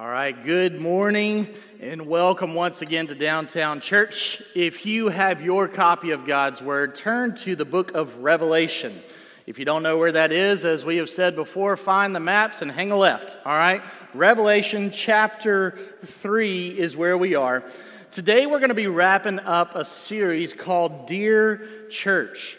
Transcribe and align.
All 0.00 0.08
right, 0.08 0.32
good 0.44 0.80
morning 0.80 1.46
and 1.78 2.06
welcome 2.06 2.54
once 2.54 2.80
again 2.80 3.06
to 3.08 3.14
Downtown 3.14 3.80
Church. 3.80 4.42
If 4.54 4.86
you 4.86 5.08
have 5.08 5.42
your 5.42 5.68
copy 5.68 6.12
of 6.12 6.24
God's 6.24 6.62
Word, 6.62 6.94
turn 6.94 7.34
to 7.36 7.54
the 7.54 7.66
book 7.66 7.92
of 7.94 8.16
Revelation. 8.16 9.02
If 9.46 9.58
you 9.58 9.66
don't 9.66 9.82
know 9.82 9.98
where 9.98 10.12
that 10.12 10.32
is, 10.32 10.64
as 10.64 10.86
we 10.86 10.96
have 10.96 11.10
said 11.10 11.36
before, 11.36 11.76
find 11.76 12.14
the 12.16 12.20
maps 12.20 12.62
and 12.62 12.72
hang 12.72 12.92
a 12.92 12.96
left. 12.96 13.36
All 13.44 13.52
right, 13.52 13.82
Revelation 14.14 14.90
chapter 14.90 15.78
3 16.02 16.78
is 16.78 16.96
where 16.96 17.18
we 17.18 17.34
are. 17.34 17.62
Today 18.10 18.46
we're 18.46 18.58
going 18.58 18.70
to 18.70 18.74
be 18.74 18.86
wrapping 18.86 19.40
up 19.40 19.74
a 19.74 19.84
series 19.84 20.54
called 20.54 21.08
Dear 21.08 21.60
Church. 21.90 22.56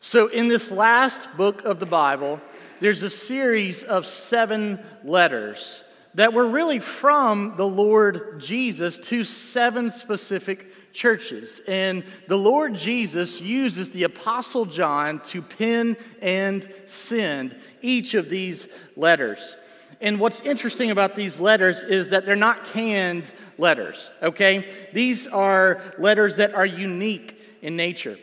So, 0.00 0.26
in 0.26 0.48
this 0.48 0.72
last 0.72 1.36
book 1.36 1.64
of 1.64 1.78
the 1.78 1.86
Bible, 1.86 2.40
there's 2.80 3.04
a 3.04 3.10
series 3.10 3.84
of 3.84 4.06
seven 4.06 4.80
letters 5.04 5.84
that 6.14 6.32
were 6.32 6.46
really 6.46 6.80
from 6.80 7.54
the 7.56 7.66
Lord 7.66 8.40
Jesus 8.40 8.98
to 8.98 9.24
seven 9.24 9.90
specific 9.90 10.92
churches. 10.92 11.60
And 11.68 12.04
the 12.26 12.36
Lord 12.36 12.74
Jesus 12.74 13.40
uses 13.40 13.90
the 13.90 14.04
Apostle 14.04 14.66
John 14.66 15.20
to 15.26 15.42
pen 15.42 15.96
and 16.20 16.68
send 16.86 17.56
each 17.80 18.14
of 18.14 18.28
these 18.28 18.66
letters. 18.96 19.56
And 20.00 20.18
what's 20.18 20.40
interesting 20.40 20.90
about 20.90 21.14
these 21.14 21.40
letters 21.40 21.82
is 21.82 22.08
that 22.08 22.24
they're 22.24 22.34
not 22.34 22.64
canned 22.64 23.24
letters, 23.58 24.10
okay? 24.22 24.68
These 24.94 25.26
are 25.26 25.82
letters 25.98 26.36
that 26.36 26.54
are 26.54 26.66
unique 26.66 27.40
in 27.60 27.76
nature. 27.76 28.18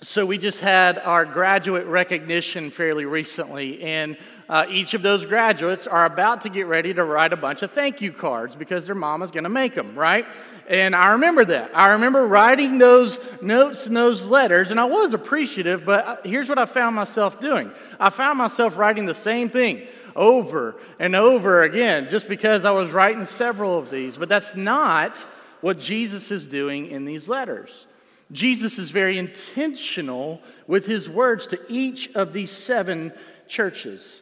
So, 0.00 0.24
we 0.24 0.38
just 0.38 0.60
had 0.60 0.98
our 1.00 1.24
graduate 1.24 1.86
recognition 1.86 2.70
fairly 2.70 3.04
recently, 3.04 3.82
and 3.82 4.16
uh, 4.48 4.66
each 4.70 4.94
of 4.94 5.02
those 5.02 5.26
graduates 5.26 5.86
are 5.86 6.06
about 6.06 6.42
to 6.42 6.48
get 6.48 6.66
ready 6.66 6.94
to 6.94 7.04
write 7.04 7.32
a 7.32 7.36
bunch 7.36 7.62
of 7.62 7.70
thank 7.70 8.00
you 8.00 8.12
cards 8.12 8.56
because 8.56 8.86
their 8.86 8.94
mama's 8.94 9.30
going 9.30 9.44
to 9.44 9.50
make 9.50 9.74
them, 9.74 9.94
right? 9.94 10.26
And 10.68 10.94
I 10.94 11.12
remember 11.12 11.44
that. 11.46 11.70
I 11.74 11.92
remember 11.92 12.26
writing 12.26 12.78
those 12.78 13.18
notes 13.42 13.86
and 13.86 13.96
those 13.96 14.26
letters, 14.26 14.70
and 14.70 14.78
I 14.78 14.84
was 14.84 15.14
appreciative, 15.14 15.84
but 15.84 16.06
uh, 16.06 16.16
here's 16.24 16.48
what 16.48 16.58
I 16.58 16.66
found 16.66 16.96
myself 16.96 17.40
doing 17.40 17.70
I 17.98 18.10
found 18.10 18.38
myself 18.38 18.76
writing 18.78 19.06
the 19.06 19.14
same 19.14 19.50
thing 19.50 19.86
over 20.16 20.76
and 20.98 21.14
over 21.14 21.62
again 21.62 22.08
just 22.10 22.28
because 22.28 22.64
I 22.64 22.70
was 22.70 22.90
writing 22.90 23.26
several 23.26 23.78
of 23.78 23.90
these. 23.90 24.16
But 24.16 24.28
that's 24.28 24.54
not 24.54 25.16
what 25.60 25.78
Jesus 25.78 26.30
is 26.30 26.46
doing 26.46 26.86
in 26.86 27.04
these 27.04 27.28
letters. 27.28 27.86
Jesus 28.30 28.78
is 28.78 28.90
very 28.90 29.16
intentional 29.16 30.42
with 30.66 30.86
his 30.86 31.08
words 31.08 31.46
to 31.48 31.60
each 31.68 32.10
of 32.14 32.32
these 32.32 32.50
seven 32.50 33.12
churches. 33.46 34.20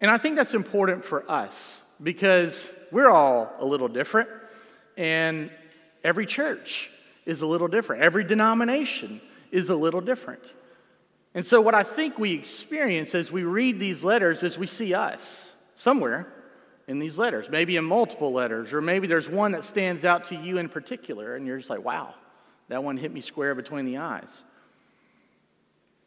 And 0.00 0.10
I 0.10 0.18
think 0.18 0.36
that's 0.36 0.54
important 0.54 1.04
for 1.04 1.28
us 1.30 1.80
because 2.02 2.70
we're 2.92 3.10
all 3.10 3.52
a 3.58 3.64
little 3.64 3.88
different, 3.88 4.28
and 4.96 5.50
every 6.04 6.26
church 6.26 6.90
is 7.24 7.42
a 7.42 7.46
little 7.46 7.68
different, 7.68 8.02
every 8.02 8.24
denomination 8.24 9.20
is 9.50 9.70
a 9.70 9.76
little 9.76 10.00
different. 10.00 10.42
And 11.34 11.44
so, 11.44 11.60
what 11.60 11.74
I 11.74 11.82
think 11.82 12.18
we 12.18 12.32
experience 12.32 13.14
as 13.14 13.30
we 13.30 13.44
read 13.44 13.78
these 13.78 14.02
letters 14.02 14.42
is 14.42 14.56
we 14.56 14.66
see 14.66 14.94
us 14.94 15.52
somewhere 15.76 16.26
in 16.88 16.98
these 16.98 17.18
letters, 17.18 17.48
maybe 17.50 17.76
in 17.76 17.84
multiple 17.84 18.32
letters, 18.32 18.72
or 18.72 18.80
maybe 18.80 19.06
there's 19.06 19.28
one 19.28 19.52
that 19.52 19.64
stands 19.64 20.04
out 20.04 20.24
to 20.26 20.36
you 20.36 20.58
in 20.58 20.68
particular, 20.68 21.36
and 21.36 21.46
you're 21.46 21.58
just 21.58 21.70
like, 21.70 21.84
wow, 21.84 22.14
that 22.68 22.82
one 22.82 22.96
hit 22.96 23.12
me 23.12 23.20
square 23.20 23.54
between 23.54 23.84
the 23.84 23.98
eyes. 23.98 24.42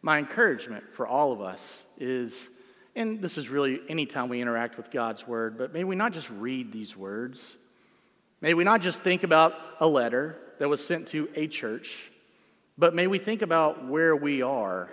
My 0.02 0.18
encouragement 0.18 0.86
for 0.94 1.06
all 1.06 1.32
of 1.32 1.42
us 1.42 1.84
is, 2.00 2.50
and 2.96 3.22
this 3.22 3.38
is 3.38 3.50
really 3.50 3.80
anytime 3.88 4.30
we 4.30 4.42
interact 4.42 4.78
with 4.78 4.92
God's 4.92 5.28
word, 5.28 5.58
but 5.58 5.74
may 5.74 5.84
we 5.84 5.96
not 5.96 6.14
just 6.14 6.30
read 6.30 6.72
these 6.72 6.96
words. 6.96 7.56
May 8.42 8.54
we 8.54 8.64
not 8.64 8.82
just 8.82 9.04
think 9.04 9.24
about 9.24 9.54
a 9.80 9.88
letter 9.88 10.38
that 10.60 10.70
was 10.70 10.86
sent 10.86 11.08
to 11.10 11.30
a 11.36 11.48
church, 11.48 12.10
but 12.78 12.96
may 12.96 13.08
we 13.08 13.20
think 13.20 13.42
about 13.42 13.88
where 13.88 14.16
we 14.16 14.42
are 14.42 14.90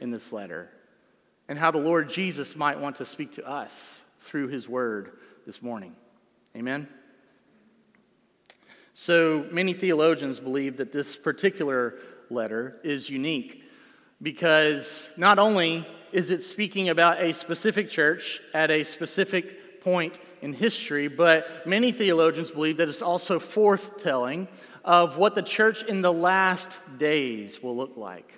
in 0.00 0.10
this 0.10 0.32
letter 0.32 0.68
and 1.48 1.58
how 1.58 1.70
the 1.70 1.78
Lord 1.78 2.10
Jesus 2.10 2.56
might 2.56 2.78
want 2.78 2.96
to 2.96 3.04
speak 3.04 3.32
to 3.34 3.48
us 3.48 4.00
through 4.20 4.48
his 4.48 4.68
word 4.68 5.12
this 5.46 5.62
morning. 5.62 5.94
Amen. 6.56 6.88
So 8.92 9.46
many 9.50 9.72
theologians 9.72 10.40
believe 10.40 10.78
that 10.78 10.92
this 10.92 11.16
particular 11.16 11.94
letter 12.30 12.76
is 12.82 13.08
unique 13.08 13.62
because 14.20 15.10
not 15.16 15.38
only 15.38 15.86
is 16.12 16.30
it 16.30 16.42
speaking 16.42 16.88
about 16.88 17.20
a 17.20 17.32
specific 17.32 17.90
church 17.90 18.40
at 18.54 18.70
a 18.70 18.84
specific 18.84 19.82
point 19.82 20.18
in 20.42 20.52
history, 20.52 21.08
but 21.08 21.66
many 21.66 21.92
theologians 21.92 22.50
believe 22.50 22.76
that 22.78 22.88
it's 22.88 23.02
also 23.02 23.38
forthtelling 23.38 24.48
of 24.84 25.16
what 25.16 25.34
the 25.34 25.42
church 25.42 25.82
in 25.82 26.02
the 26.02 26.12
last 26.12 26.70
days 26.96 27.62
will 27.62 27.76
look 27.76 27.96
like. 27.96 28.32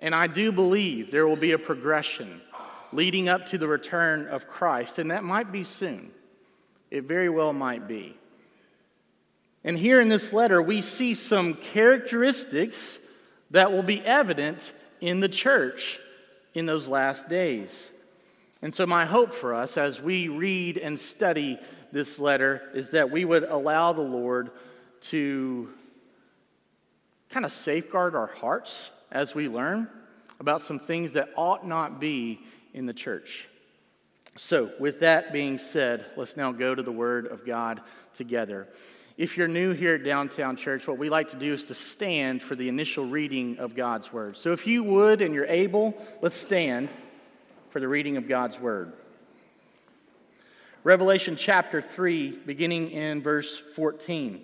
And 0.00 0.14
I 0.14 0.26
do 0.26 0.52
believe 0.52 1.10
there 1.10 1.26
will 1.26 1.36
be 1.36 1.52
a 1.52 1.58
progression 1.58 2.40
leading 2.92 3.28
up 3.28 3.46
to 3.46 3.58
the 3.58 3.66
return 3.66 4.26
of 4.28 4.46
Christ, 4.46 4.98
and 4.98 5.10
that 5.10 5.24
might 5.24 5.50
be 5.50 5.64
soon. 5.64 6.10
It 6.90 7.04
very 7.04 7.28
well 7.28 7.52
might 7.52 7.88
be. 7.88 8.16
And 9.64 9.78
here 9.78 10.00
in 10.00 10.08
this 10.08 10.32
letter, 10.32 10.60
we 10.60 10.82
see 10.82 11.14
some 11.14 11.54
characteristics 11.54 12.98
that 13.50 13.72
will 13.72 13.82
be 13.82 14.00
evident 14.02 14.72
in 15.00 15.20
the 15.20 15.28
church 15.28 15.98
in 16.54 16.66
those 16.66 16.88
last 16.88 17.28
days. 17.28 17.90
And 18.62 18.74
so, 18.74 18.86
my 18.86 19.04
hope 19.04 19.34
for 19.34 19.54
us 19.54 19.76
as 19.76 20.00
we 20.00 20.28
read 20.28 20.78
and 20.78 20.98
study 20.98 21.58
this 21.92 22.18
letter 22.18 22.62
is 22.74 22.92
that 22.92 23.10
we 23.10 23.24
would 23.24 23.44
allow 23.44 23.92
the 23.92 24.00
Lord 24.00 24.50
to 25.02 25.68
kind 27.28 27.44
of 27.44 27.52
safeguard 27.52 28.14
our 28.14 28.28
hearts 28.28 28.90
as 29.10 29.34
we 29.34 29.48
learn 29.48 29.88
about 30.40 30.62
some 30.62 30.78
things 30.78 31.12
that 31.12 31.28
ought 31.36 31.66
not 31.66 32.00
be 32.00 32.40
in 32.72 32.86
the 32.86 32.94
church. 32.94 33.48
So, 34.36 34.70
with 34.80 35.00
that 35.00 35.32
being 35.32 35.58
said, 35.58 36.06
let's 36.16 36.36
now 36.36 36.50
go 36.50 36.74
to 36.74 36.82
the 36.82 36.92
Word 36.92 37.26
of 37.26 37.44
God 37.44 37.80
together. 38.14 38.66
If 39.16 39.36
you're 39.36 39.46
new 39.46 39.72
here 39.72 39.94
at 39.94 40.02
Downtown 40.02 40.56
Church, 40.56 40.88
what 40.88 40.98
we 40.98 41.08
like 41.08 41.30
to 41.30 41.36
do 41.36 41.52
is 41.52 41.66
to 41.66 41.74
stand 41.74 42.42
for 42.42 42.56
the 42.56 42.68
initial 42.68 43.04
reading 43.04 43.58
of 43.58 43.76
God's 43.76 44.12
Word. 44.12 44.36
So 44.36 44.50
if 44.52 44.66
you 44.66 44.82
would 44.82 45.22
and 45.22 45.32
you're 45.32 45.46
able, 45.46 45.96
let's 46.20 46.34
stand 46.34 46.88
for 47.70 47.78
the 47.78 47.86
reading 47.86 48.16
of 48.16 48.26
God's 48.26 48.58
Word. 48.58 48.92
Revelation 50.82 51.36
chapter 51.36 51.80
3, 51.80 52.40
beginning 52.44 52.90
in 52.90 53.22
verse 53.22 53.62
14. 53.76 54.42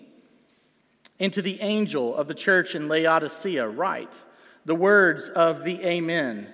Into 1.18 1.42
the 1.42 1.60
angel 1.60 2.14
of 2.14 2.28
the 2.28 2.34
church 2.34 2.76
in 2.76 2.86
Laodicea, 2.86 3.66
write 3.68 4.14
the 4.66 4.76
words 4.76 5.28
of 5.30 5.64
the 5.64 5.84
Amen, 5.84 6.46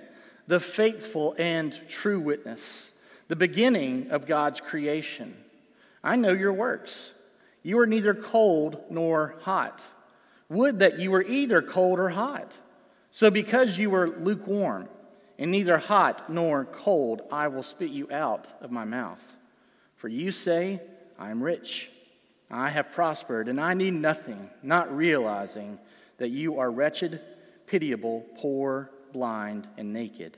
the 0.47 0.59
faithful 0.59 1.35
and 1.37 1.79
true 1.87 2.19
witness, 2.19 2.89
the 3.27 3.35
beginning 3.35 4.09
of 4.09 4.25
God's 4.25 4.59
creation. 4.59 5.37
I 6.03 6.15
know 6.15 6.33
your 6.33 6.53
works 6.53 7.11
you 7.63 7.79
are 7.79 7.87
neither 7.87 8.13
cold 8.13 8.83
nor 8.89 9.35
hot. 9.41 9.81
Would 10.49 10.79
that 10.79 10.99
you 10.99 11.11
were 11.11 11.23
either 11.23 11.61
cold 11.61 11.99
or 11.99 12.09
hot. 12.09 12.53
So, 13.11 13.29
because 13.31 13.77
you 13.77 13.89
were 13.89 14.07
lukewarm 14.07 14.87
and 15.39 15.51
neither 15.51 15.77
hot 15.77 16.31
nor 16.31 16.65
cold, 16.65 17.21
I 17.31 17.47
will 17.47 17.63
spit 17.63 17.89
you 17.89 18.11
out 18.11 18.51
of 18.61 18.71
my 18.71 18.85
mouth. 18.85 19.23
For 19.95 20.07
you 20.07 20.31
say, 20.31 20.81
I 21.17 21.31
am 21.31 21.41
rich, 21.41 21.89
I 22.49 22.69
have 22.69 22.91
prospered, 22.91 23.47
and 23.47 23.59
I 23.59 23.73
need 23.73 23.93
nothing, 23.93 24.49
not 24.61 24.95
realizing 24.95 25.79
that 26.17 26.29
you 26.29 26.59
are 26.59 26.71
wretched, 26.71 27.19
pitiable, 27.65 28.25
poor, 28.37 28.91
blind, 29.11 29.67
and 29.77 29.91
naked. 29.91 30.37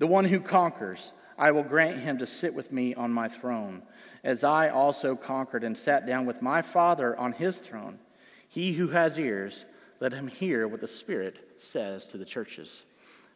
The 0.00 0.06
one 0.06 0.24
who 0.24 0.40
conquers, 0.40 1.12
I 1.38 1.50
will 1.50 1.62
grant 1.62 1.98
him 1.98 2.16
to 2.18 2.26
sit 2.26 2.54
with 2.54 2.72
me 2.72 2.94
on 2.94 3.12
my 3.12 3.28
throne, 3.28 3.82
as 4.24 4.42
I 4.42 4.70
also 4.70 5.14
conquered 5.14 5.62
and 5.62 5.76
sat 5.76 6.06
down 6.06 6.24
with 6.24 6.40
my 6.40 6.62
Father 6.62 7.14
on 7.18 7.32
his 7.32 7.58
throne. 7.58 7.98
He 8.48 8.72
who 8.72 8.88
has 8.88 9.18
ears, 9.18 9.66
let 10.00 10.14
him 10.14 10.26
hear 10.26 10.66
what 10.66 10.80
the 10.80 10.88
Spirit 10.88 11.54
says 11.58 12.06
to 12.06 12.16
the 12.16 12.24
churches. 12.24 12.82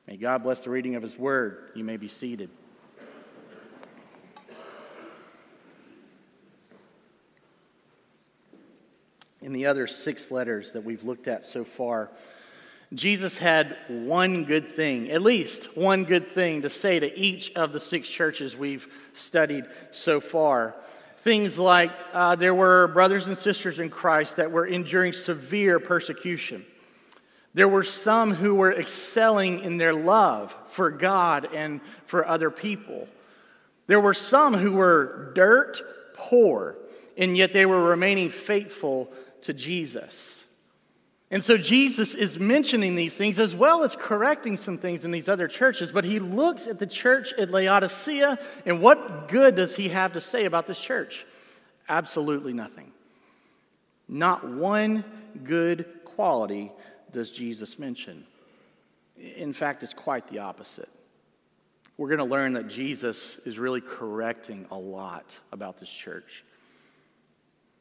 May 0.07 0.17
God 0.17 0.43
bless 0.43 0.65
the 0.65 0.71
reading 0.71 0.95
of 0.95 1.03
his 1.03 1.19
word. 1.19 1.71
You 1.75 1.85
may 1.85 1.99
be 1.99 2.09
seated. 2.09 2.49
In 9.43 9.53
the 9.53 9.67
other 9.67 9.87
six 9.87 10.31
letters 10.31 10.73
that 10.73 10.83
we've 10.83 11.05
looked 11.05 11.29
at 11.29 11.45
so 11.45 11.63
far, 11.63 12.11
Jesus 12.95 13.37
had 13.37 13.77
one 13.89 14.45
good 14.45 14.69
thing, 14.69 15.11
at 15.11 15.23
least 15.23 15.77
one 15.77 16.05
good 16.05 16.29
thing 16.29 16.63
to 16.63 16.71
say 16.71 17.01
to 17.01 17.19
each 17.19 17.53
of 17.53 17.73
the 17.73 17.81
six 17.81 18.07
churches 18.07 18.57
we've 18.57 18.87
studied 19.15 19.65
so 19.91 20.21
far. 20.21 20.77
Things 21.19 21.59
like 21.59 21.91
uh, 22.13 22.37
there 22.37 22.55
were 22.55 22.89
brothers 22.89 23.27
and 23.27 23.37
sisters 23.37 23.79
in 23.79 23.91
Christ 23.91 24.37
that 24.37 24.53
were 24.53 24.67
enduring 24.67 25.13
severe 25.13 25.81
persecution. 25.81 26.65
There 27.55 27.69
were 27.69 27.85
some 27.85 28.35
who 28.35 28.55
were 28.55 28.73
excelling 28.73 29.61
in 29.61 29.79
their 29.79 29.95
love 29.95 30.55
for 30.67 30.91
God 30.91 31.49
and 31.55 31.81
for 32.05 32.27
other 32.27 32.51
people. 32.51 33.09
There 33.87 34.01
were 34.01 34.15
some 34.15 34.55
who 34.55 34.73
were 34.73 35.33
dirt 35.35 35.81
poor, 36.15 36.77
and 37.17 37.37
yet 37.37 37.53
they 37.53 37.65
were 37.65 37.83
remaining 37.83 38.31
faithful 38.31 39.11
to 39.43 39.53
Jesus. 39.53 40.44
And 41.31 41.43
so 41.43 41.57
Jesus 41.57 42.15
is 42.15 42.39
mentioning 42.39 42.95
these 42.95 43.15
things 43.15 43.39
as 43.39 43.57
well 43.57 43.83
as 43.83 43.97
correcting 43.97 44.57
some 44.57 44.79
things 44.79 45.05
in 45.05 45.11
these 45.11 45.29
other 45.29 45.49
churches, 45.49 45.91
but 45.91 46.05
he 46.05 46.21
looks 46.21 46.67
at 46.67 46.79
the 46.79 46.87
church 46.87 47.33
at 47.35 47.51
Laodicea, 47.51 48.39
and 48.67 48.81
what 48.81 49.29
good 49.29 49.57
does 49.57 49.75
he 49.75 49.89
have 49.89 50.13
to 50.13 50.21
say 50.21 50.45
about 50.45 50.67
this 50.67 50.79
church? 50.79 51.27
Absolutely 51.89 52.53
nothing. 52.53 52.93
Not 54.07 54.49
one 54.49 55.05
good 55.43 55.87
quality 56.05 56.71
does 57.11 57.31
Jesus 57.31 57.79
mention. 57.79 58.27
In 59.17 59.53
fact, 59.53 59.83
it's 59.83 59.95
quite 59.95 60.29
the 60.29 60.41
opposite. 60.41 60.89
We're 61.97 62.09
going 62.09 62.19
to 62.19 62.25
learn 62.25 62.55
that 62.55 62.69
Jesus 62.69 63.39
is 63.47 63.59
really 63.59 63.81
correcting 63.81 64.67
a 64.71 64.77
lot 64.77 65.39
about 65.53 65.79
this 65.79 65.89
church. 65.89 66.45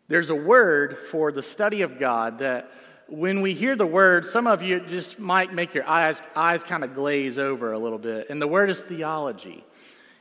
There's 0.07 0.30
a 0.30 0.36
word 0.36 0.98
for 0.98 1.31
the 1.31 1.42
study 1.42 1.81
of 1.81 1.98
God 1.98 2.40
that 2.40 2.72
when 3.07 3.41
we 3.41 3.53
hear 3.53 3.75
the 3.75 3.85
word, 3.85 4.25
some 4.25 4.47
of 4.47 4.61
you 4.61 4.79
just 4.79 5.19
might 5.19 5.53
make 5.53 5.73
your 5.73 5.88
eyes, 5.88 6.21
eyes 6.35 6.63
kind 6.63 6.83
of 6.83 6.94
glaze 6.94 7.38
over 7.38 7.71
a 7.73 7.79
little 7.79 7.97
bit. 7.97 8.29
And 8.29 8.41
the 8.41 8.47
word 8.47 8.69
is 8.69 8.81
theology. 8.81 9.63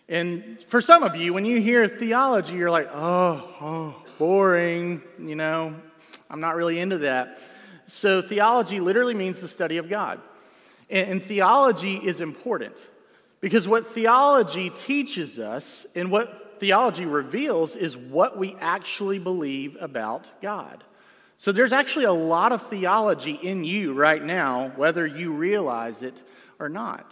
And 0.08 0.62
for 0.68 0.80
some 0.80 1.02
of 1.02 1.16
you, 1.16 1.32
when 1.32 1.44
you 1.44 1.60
hear 1.60 1.86
theology, 1.88 2.54
you're 2.54 2.70
like, 2.70 2.88
oh, 2.92 3.54
oh, 3.60 4.02
boring, 4.18 5.00
you 5.18 5.36
know, 5.36 5.74
I'm 6.28 6.40
not 6.40 6.56
really 6.56 6.80
into 6.80 6.98
that. 6.98 7.38
So, 7.86 8.22
theology 8.22 8.80
literally 8.80 9.14
means 9.14 9.40
the 9.40 9.48
study 9.48 9.76
of 9.76 9.88
God. 9.88 10.20
And, 10.90 11.12
and 11.12 11.22
theology 11.22 11.96
is 11.96 12.20
important 12.20 12.76
because 13.40 13.68
what 13.68 13.86
theology 13.86 14.70
teaches 14.70 15.38
us 15.38 15.86
and 15.94 16.10
what 16.10 16.60
theology 16.60 17.06
reveals 17.06 17.74
is 17.74 17.96
what 17.96 18.38
we 18.38 18.54
actually 18.60 19.18
believe 19.18 19.76
about 19.80 20.30
God. 20.40 20.84
So 21.42 21.50
there's 21.50 21.72
actually 21.72 22.04
a 22.04 22.12
lot 22.12 22.52
of 22.52 22.68
theology 22.68 23.32
in 23.32 23.64
you 23.64 23.94
right 23.94 24.22
now, 24.22 24.68
whether 24.76 25.04
you 25.04 25.32
realize 25.32 26.02
it 26.02 26.22
or 26.60 26.68
not. 26.68 27.10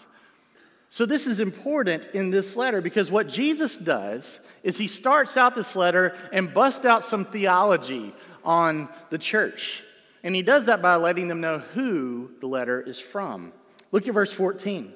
So 0.88 1.04
this 1.04 1.26
is 1.26 1.40
important 1.40 2.06
in 2.14 2.30
this 2.30 2.54
letter 2.54 2.80
because 2.80 3.10
what 3.10 3.26
Jesus 3.28 3.76
does 3.76 4.38
is 4.62 4.78
he 4.78 4.86
starts 4.86 5.36
out 5.36 5.56
this 5.56 5.74
letter 5.74 6.16
and 6.32 6.54
busts 6.54 6.86
out 6.86 7.04
some 7.04 7.24
theology 7.24 8.14
on 8.44 8.88
the 9.08 9.18
church. 9.18 9.82
And 10.22 10.32
he 10.32 10.42
does 10.42 10.66
that 10.66 10.80
by 10.80 10.94
letting 10.94 11.26
them 11.26 11.40
know 11.40 11.58
who 11.58 12.30
the 12.38 12.46
letter 12.46 12.80
is 12.80 13.00
from. 13.00 13.52
Look 13.90 14.06
at 14.06 14.14
verse 14.14 14.32
14. 14.32 14.92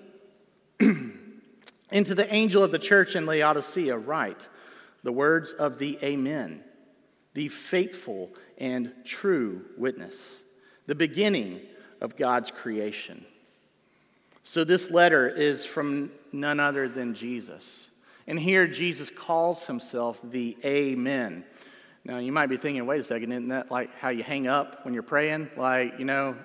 Into 1.90 2.14
the 2.14 2.32
angel 2.32 2.62
of 2.62 2.70
the 2.70 2.78
church 2.78 3.16
in 3.16 3.26
Laodicea, 3.26 3.98
write 3.98 4.48
the 5.02 5.12
words 5.12 5.50
of 5.50 5.78
the 5.78 5.98
Amen, 6.04 6.62
the 7.32 7.48
faithful 7.48 8.30
and 8.58 8.92
true 9.04 9.64
witness, 9.76 10.40
the 10.86 10.94
beginning 10.94 11.60
of 12.00 12.16
God's 12.16 12.50
creation. 12.50 13.24
So, 14.42 14.62
this 14.62 14.90
letter 14.90 15.28
is 15.28 15.64
from 15.64 16.10
none 16.32 16.60
other 16.60 16.88
than 16.88 17.14
Jesus. 17.14 17.88
And 18.26 18.38
here, 18.38 18.66
Jesus 18.66 19.10
calls 19.10 19.64
himself 19.64 20.20
the 20.22 20.56
Amen. 20.64 21.44
Now, 22.04 22.18
you 22.18 22.32
might 22.32 22.48
be 22.48 22.58
thinking, 22.58 22.84
wait 22.84 23.00
a 23.00 23.04
second, 23.04 23.32
isn't 23.32 23.48
that 23.48 23.70
like 23.70 23.94
how 23.94 24.10
you 24.10 24.22
hang 24.22 24.46
up 24.46 24.84
when 24.84 24.92
you're 24.92 25.02
praying? 25.02 25.48
Like, 25.56 25.98
you 25.98 26.04
know, 26.04 26.36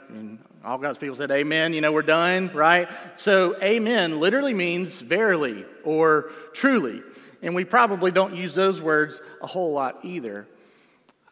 all 0.64 0.78
God's 0.78 0.98
people 0.98 1.18
said, 1.18 1.32
Amen, 1.32 1.74
you 1.74 1.82
know, 1.82 1.92
we're 1.92 2.02
done, 2.02 2.50
right? 2.54 2.88
So, 3.18 3.62
Amen 3.62 4.20
literally 4.20 4.54
means 4.54 5.02
verily 5.02 5.66
or 5.84 6.32
truly. 6.54 7.02
And 7.42 7.56
we 7.56 7.66
probably 7.66 8.12
don't 8.12 8.36
use 8.36 8.56
those 8.56 8.82
words 8.82 9.22
a 9.42 9.48
whole 9.48 9.74
lot 9.74 10.00
either. 10.04 10.48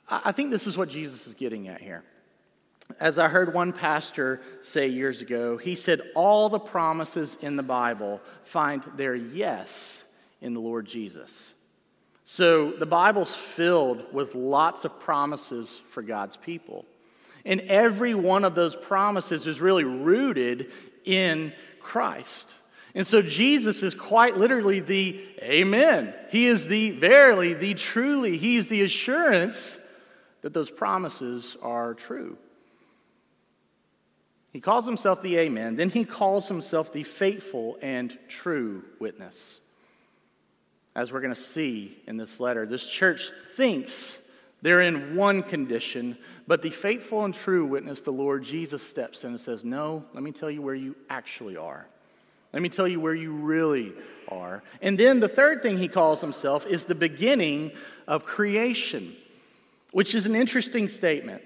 I 0.09 0.31
think 0.31 0.51
this 0.51 0.67
is 0.67 0.77
what 0.77 0.89
Jesus 0.89 1.27
is 1.27 1.33
getting 1.33 1.67
at 1.67 1.81
here. 1.81 2.03
As 2.99 3.19
I 3.19 3.27
heard 3.27 3.53
one 3.53 3.73
pastor 3.73 4.41
say 4.61 4.87
years 4.87 5.21
ago, 5.21 5.57
he 5.57 5.75
said, 5.75 6.01
All 6.15 6.47
the 6.47 6.59
promises 6.59 7.37
in 7.41 7.57
the 7.57 7.63
Bible 7.63 8.21
find 8.43 8.83
their 8.95 9.15
yes 9.15 10.03
in 10.41 10.53
the 10.53 10.61
Lord 10.61 10.85
Jesus. 10.85 11.53
So 12.23 12.71
the 12.71 12.85
Bible's 12.85 13.35
filled 13.35 14.13
with 14.13 14.35
lots 14.35 14.85
of 14.85 14.99
promises 14.99 15.81
for 15.89 16.01
God's 16.01 16.37
people. 16.37 16.85
And 17.45 17.61
every 17.61 18.13
one 18.13 18.43
of 18.43 18.55
those 18.55 18.75
promises 18.75 19.47
is 19.47 19.61
really 19.61 19.85
rooted 19.85 20.71
in 21.05 21.53
Christ. 21.79 22.53
And 22.95 23.05
so 23.05 23.21
Jesus 23.21 23.83
is 23.83 23.93
quite 23.93 24.37
literally 24.37 24.79
the 24.79 25.21
Amen. 25.41 26.13
He 26.29 26.47
is 26.47 26.67
the 26.67 26.91
verily, 26.91 27.53
the 27.53 27.73
truly, 27.73 28.37
He's 28.37 28.67
the 28.67 28.81
assurance 28.81 29.76
that 30.47 30.53
those 30.53 30.71
promises 30.71 31.57
are 31.61 31.93
true. 31.93 32.37
He 34.53 34.61
calls 34.61 34.85
himself 34.85 35.21
the 35.21 35.39
Amen. 35.39 35.75
Then 35.75 35.89
he 35.89 36.05
calls 36.05 36.47
himself 36.47 36.93
the 36.93 37.03
faithful 37.03 37.77
and 37.81 38.17
true 38.29 38.85
witness. 38.97 39.59
As 40.95 41.11
we're 41.11 41.19
going 41.19 41.35
to 41.35 41.41
see 41.41 41.97
in 42.07 42.15
this 42.15 42.39
letter, 42.39 42.65
this 42.65 42.87
church 42.87 43.29
thinks 43.55 44.17
they're 44.61 44.79
in 44.79 45.17
one 45.17 45.43
condition, 45.43 46.17
but 46.47 46.61
the 46.61 46.69
faithful 46.69 47.25
and 47.25 47.33
true 47.33 47.65
witness, 47.65 47.99
the 47.99 48.13
Lord 48.13 48.45
Jesus, 48.45 48.81
steps 48.81 49.25
in 49.25 49.31
and 49.31 49.41
says, 49.41 49.65
No, 49.65 50.05
let 50.13 50.23
me 50.23 50.31
tell 50.31 50.49
you 50.49 50.61
where 50.61 50.75
you 50.75 50.95
actually 51.09 51.57
are. 51.57 51.85
Let 52.53 52.61
me 52.61 52.69
tell 52.69 52.87
you 52.87 53.01
where 53.01 53.13
you 53.13 53.33
really 53.33 53.91
are. 54.29 54.63
And 54.81 54.97
then 54.97 55.19
the 55.19 55.27
third 55.27 55.61
thing 55.61 55.77
he 55.77 55.89
calls 55.89 56.21
himself 56.21 56.65
is 56.65 56.85
the 56.85 56.95
beginning 56.95 57.73
of 58.07 58.23
creation 58.23 59.13
which 59.97 60.13
is 60.13 60.27
an 60.27 60.35
interesting 60.35 60.87
statement. 60.89 61.41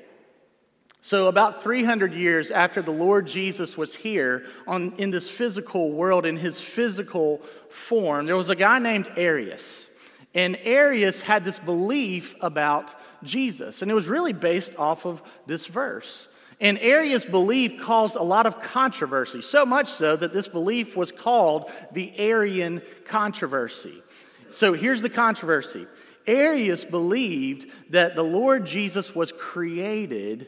So, 1.01 1.27
about 1.27 1.63
300 1.63 2.13
years 2.13 2.51
after 2.51 2.81
the 2.81 2.91
Lord 2.91 3.25
Jesus 3.25 3.77
was 3.77 3.96
here 3.96 4.43
on, 4.67 4.91
in 4.98 5.10
this 5.10 5.29
physical 5.29 5.89
world, 5.93 6.25
in 6.25 6.36
his 6.36 6.60
physical 6.60 7.38
form, 7.70 8.25
there 8.25 8.36
was 8.36 8.50
a 8.50 8.55
guy 8.58 8.77
named 8.77 9.10
Arius. 9.15 9.88
And 10.34 10.58
Arius 10.63 11.22
had 11.22 11.46
this 11.46 11.60
belief 11.60 12.36
about 12.41 12.93
Jesus, 13.24 13.81
and 13.81 13.89
it 13.89 13.93
was 13.93 14.10
really 14.10 14.34
based 14.34 14.75
off 14.77 15.05
of 15.05 15.24
this 15.46 15.67
verse. 15.67 16.27
And 16.60 16.77
Arius' 16.79 17.24
belief 17.24 17.79
caused 17.79 18.17
a 18.17 18.22
lot 18.22 18.48
of 18.48 18.62
controversy, 18.62 19.41
so 19.41 19.65
much 19.65 19.88
so 19.88 20.17
that 20.17 20.34
this 20.34 20.50
belief 20.50 20.98
was 20.98 21.13
called 21.13 21.72
the 21.93 22.20
Arian 22.20 22.81
controversy. 23.05 24.03
So 24.51 24.74
here's 24.74 25.01
the 25.01 25.10
controversy 25.10 25.88
Arius 26.27 26.85
believed 26.85 27.71
that 27.91 28.15
the 28.15 28.23
Lord 28.23 28.65
Jesus 28.65 29.15
was 29.15 29.31
created 29.31 30.47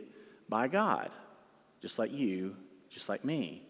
by 0.49 0.67
God, 0.67 1.09
just 1.81 1.97
like 1.97 2.11
you, 2.11 2.55
just 2.89 3.09
like 3.09 3.25
me. 3.25 3.63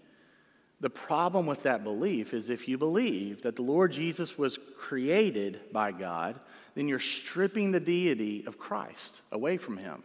The 0.81 0.89
problem 0.89 1.45
with 1.45 1.63
that 1.63 1.83
belief 1.83 2.33
is 2.33 2.49
if 2.49 2.67
you 2.67 2.77
believe 2.77 3.43
that 3.43 3.55
the 3.55 3.61
Lord 3.61 3.93
Jesus 3.93 4.37
was 4.37 4.59
created 4.77 5.61
by 5.71 5.93
God, 5.93 6.39
then 6.75 6.89
you're 6.89 6.99
stripping 6.99 7.71
the 7.71 7.79
deity 7.79 8.43
of 8.45 8.57
Christ 8.59 9.21
away 9.31 9.57
from 9.57 9.77
him. 9.77 10.03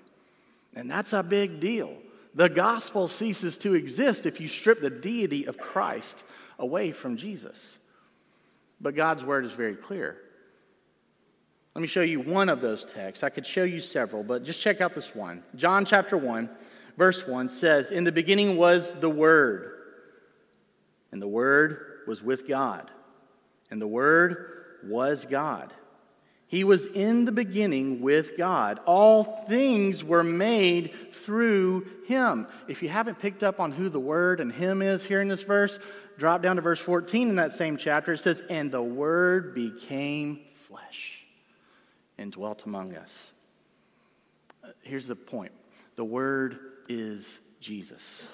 And 0.75 0.88
that's 0.88 1.12
a 1.12 1.23
big 1.23 1.59
deal. 1.59 1.97
The 2.35 2.49
gospel 2.49 3.09
ceases 3.09 3.59
to 3.59 3.75
exist 3.75 4.26
if 4.26 4.40
you 4.40 4.47
strip 4.47 4.81
the 4.81 4.90
deity 4.90 5.47
of 5.47 5.59
Christ 5.59 6.23
away 6.61 6.93
from 6.93 7.17
Jesus. 7.17 7.76
But 8.81 8.95
God's 8.95 9.25
word 9.25 9.45
is 9.45 9.52
very 9.52 9.75
clear. 9.75 10.19
Let 11.79 11.83
me 11.83 11.87
show 11.87 12.03
you 12.03 12.19
one 12.19 12.49
of 12.49 12.61
those 12.61 12.85
texts. 12.85 13.23
I 13.23 13.29
could 13.29 13.47
show 13.47 13.63
you 13.63 13.79
several, 13.79 14.25
but 14.25 14.43
just 14.43 14.61
check 14.61 14.81
out 14.81 14.97
this 14.97 15.15
one. 15.15 15.45
John 15.55 15.85
chapter 15.85 16.19
1, 16.19 16.51
verse 16.97 17.25
1 17.25 17.49
says, 17.51 17.93
In 17.93 18.03
the 18.03 18.11
beginning 18.11 18.57
was 18.57 18.95
the 18.95 19.09
Word, 19.09 19.75
and 21.13 21.23
the 21.23 21.29
Word 21.29 22.01
was 22.09 22.21
with 22.21 22.49
God, 22.49 22.91
and 23.71 23.81
the 23.81 23.87
Word 23.87 24.65
was 24.83 25.25
God. 25.25 25.73
He 26.49 26.65
was 26.65 26.85
in 26.85 27.27
the 27.27 27.31
beginning 27.31 28.01
with 28.01 28.37
God. 28.37 28.81
All 28.85 29.23
things 29.23 30.03
were 30.03 30.25
made 30.25 31.13
through 31.13 31.87
him. 32.09 32.49
If 32.67 32.83
you 32.83 32.89
haven't 32.89 33.21
picked 33.21 33.45
up 33.45 33.61
on 33.61 33.71
who 33.71 33.89
the 33.89 34.01
Word 34.01 34.41
and 34.41 34.51
Him 34.51 34.83
is 34.83 35.05
here 35.05 35.21
in 35.21 35.29
this 35.29 35.43
verse, 35.45 35.79
drop 36.19 36.43
down 36.43 36.57
to 36.57 36.63
verse 36.63 36.81
14 36.81 37.29
in 37.29 37.37
that 37.37 37.53
same 37.53 37.77
chapter. 37.77 38.15
It 38.15 38.19
says, 38.19 38.43
And 38.51 38.73
the 38.73 38.83
Word 38.83 39.55
became 39.55 40.41
flesh 40.67 41.18
and 42.19 42.33
dwelt 42.33 42.65
among 42.67 42.95
us. 42.95 43.33
Uh, 44.63 44.69
here's 44.83 45.07
the 45.07 45.17
point 45.17 45.53
The 45.97 46.05
Word 46.05 46.59
is 46.89 47.39
Jesus. 47.61 48.29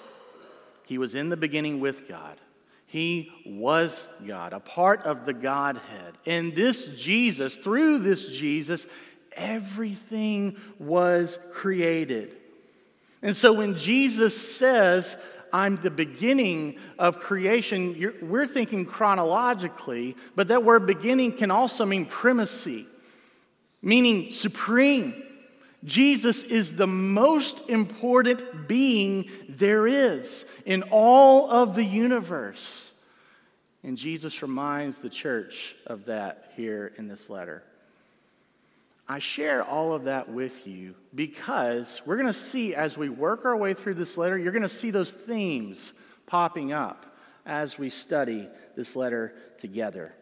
He 0.85 0.97
was 0.97 1.15
in 1.15 1.29
the 1.29 1.37
beginning 1.37 1.79
with 1.79 2.07
God. 2.07 2.39
He 2.87 3.31
was 3.45 4.05
God, 4.25 4.53
a 4.53 4.59
part 4.59 5.03
of 5.03 5.25
the 5.25 5.33
Godhead. 5.33 6.13
And 6.25 6.55
this 6.55 6.85
Jesus, 6.95 7.57
through 7.57 7.99
this 7.99 8.27
Jesus, 8.27 8.85
everything 9.33 10.55
was 10.79 11.39
created. 11.51 12.35
And 13.21 13.35
so 13.35 13.53
when 13.53 13.75
Jesus 13.75 14.55
says, 14.55 15.17
I'm 15.51 15.77
the 15.77 15.89
beginning 15.89 16.77
of 16.99 17.19
creation, 17.19 18.13
we're 18.21 18.47
thinking 18.47 18.85
chronologically, 18.85 20.15
but 20.35 20.49
that 20.49 20.63
word 20.63 20.85
beginning 20.85 21.33
can 21.33 21.49
also 21.49 21.85
mean 21.85 22.05
primacy, 22.05 22.85
meaning 23.81 24.31
supreme. 24.31 25.21
Jesus 25.83 26.43
is 26.43 26.75
the 26.75 26.87
most 26.87 27.69
important 27.69 28.67
being 28.67 29.29
there 29.47 29.85
is 29.85 30.45
in 30.65 30.83
all 30.83 31.49
of 31.51 31.75
the 31.75 31.83
universe. 31.83 32.91
And 33.83 33.97
Jesus 33.97 34.41
reminds 34.41 34.99
the 34.99 35.11
church 35.11 35.75
of 35.85 36.05
that 36.05 36.51
here 36.55 36.91
in 36.97 37.07
this 37.07 37.29
letter. 37.29 37.63
I 39.07 39.19
share 39.19 39.63
all 39.63 39.93
of 39.93 40.05
that 40.05 40.29
with 40.29 40.65
you 40.65 40.95
because 41.13 42.01
we're 42.05 42.15
going 42.15 42.25
to 42.25 42.33
see 42.33 42.73
as 42.73 42.97
we 42.97 43.09
work 43.09 43.45
our 43.45 43.55
way 43.55 43.75
through 43.75 43.93
this 43.93 44.17
letter, 44.17 44.37
you're 44.37 44.51
going 44.51 44.63
to 44.63 44.69
see 44.69 44.89
those 44.89 45.13
themes 45.13 45.93
popping 46.25 46.73
up 46.73 47.15
as 47.45 47.77
we 47.77 47.89
study 47.89 48.47
this 48.75 48.95
letter 48.95 49.35
together. 49.59 50.15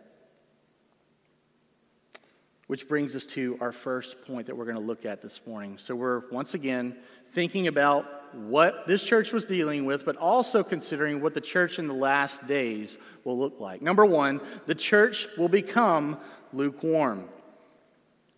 Which 2.68 2.88
brings 2.88 3.16
us 3.16 3.26
to 3.28 3.58
our 3.60 3.72
first 3.72 4.22
point 4.26 4.48
that 4.48 4.56
we're 4.56 4.66
going 4.66 4.78
to 4.78 4.82
look 4.82 5.06
at 5.06 5.22
this 5.22 5.42
morning. 5.46 5.78
So, 5.78 5.96
we're 5.96 6.24
once 6.32 6.54
again 6.54 6.96
thinking 7.32 7.68
about 7.68 8.34
what 8.36 8.88
this 8.88 9.04
church 9.04 9.34
was 9.34 9.46
dealing 9.46 9.86
with, 9.86 10.06
but 10.06 10.16
also 10.16 10.64
considering 10.64 11.22
what 11.22 11.34
the 11.34 11.42
church 11.42 11.78
in 11.78 11.88
the 11.88 11.94
last 11.94 12.48
days 12.48 12.98
will 13.24 13.38
look 13.38 13.60
like. 13.60 13.82
Number 13.82 14.06
one, 14.06 14.42
the 14.66 14.76
church 14.76 15.28
will 15.38 15.50
become 15.50 16.18
lukewarm 16.52 17.30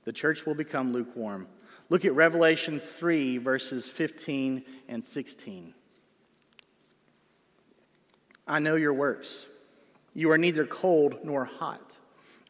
the 0.05 0.13
church 0.13 0.45
will 0.45 0.55
become 0.55 0.93
lukewarm. 0.93 1.47
Look 1.89 2.05
at 2.05 2.15
Revelation 2.15 2.79
3, 2.79 3.39
verses 3.39 3.87
15 3.87 4.63
and 4.87 5.03
16. 5.03 5.73
I 8.47 8.59
know 8.59 8.75
your 8.75 8.93
works. 8.93 9.45
You 10.13 10.31
are 10.31 10.37
neither 10.37 10.65
cold 10.65 11.19
nor 11.23 11.45
hot. 11.45 11.97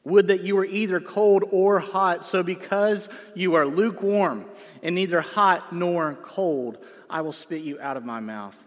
Would 0.05 0.27
that 0.27 0.41
you 0.41 0.55
were 0.55 0.65
either 0.65 0.99
cold 0.99 1.43
or 1.51 1.79
hot. 1.79 2.25
So, 2.25 2.43
because 2.43 3.09
you 3.33 3.55
are 3.55 3.65
lukewarm 3.65 4.45
and 4.81 4.95
neither 4.95 5.21
hot 5.21 5.73
nor 5.73 6.17
cold, 6.23 6.77
I 7.09 7.21
will 7.21 7.33
spit 7.33 7.61
you 7.61 7.79
out 7.81 7.97
of 7.97 8.05
my 8.05 8.19
mouth. 8.19 8.57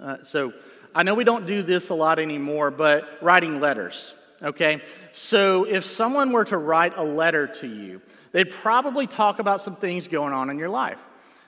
Uh, 0.00 0.18
so, 0.22 0.52
I 0.94 1.02
know 1.02 1.14
we 1.14 1.24
don't 1.24 1.46
do 1.46 1.62
this 1.62 1.88
a 1.88 1.94
lot 1.94 2.18
anymore, 2.18 2.70
but 2.70 3.18
writing 3.20 3.58
letters 3.58 4.14
okay? 4.44 4.82
So 5.12 5.64
if 5.64 5.84
someone 5.84 6.32
were 6.32 6.44
to 6.44 6.58
write 6.58 6.96
a 6.96 7.02
letter 7.02 7.46
to 7.46 7.66
you, 7.66 8.00
they'd 8.32 8.50
probably 8.50 9.06
talk 9.06 9.38
about 9.38 9.60
some 9.60 9.76
things 9.76 10.06
going 10.06 10.32
on 10.32 10.50
in 10.50 10.58
your 10.58 10.68
life. 10.68 11.02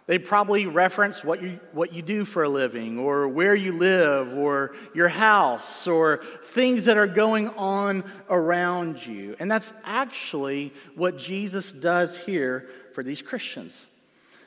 They'd 0.07 0.25
probably 0.25 0.67
reference 0.67 1.25
what 1.25 1.43
you, 1.43 1.59
what 1.73 1.93
you 1.93 2.01
do 2.01 2.25
for 2.25 2.45
a 2.45 2.49
living, 2.49 2.97
or 2.97 3.27
where 3.27 3.57
you 3.57 3.73
live, 3.73 4.35
or 4.35 4.77
your 4.95 5.09
house, 5.09 5.89
or 5.89 6.21
things 6.45 6.85
that 6.85 6.97
are 6.97 7.09
going 7.09 7.49
on 7.51 8.05
around 8.31 9.05
you. 9.05 9.35
And 9.41 9.51
that's 9.51 9.73
actually 9.85 10.73
what 10.95 11.19
Jesus 11.19 11.73
does 11.73 12.17
here 12.17 12.69
for 12.95 13.03
these 13.03 13.21
Christians. 13.21 13.87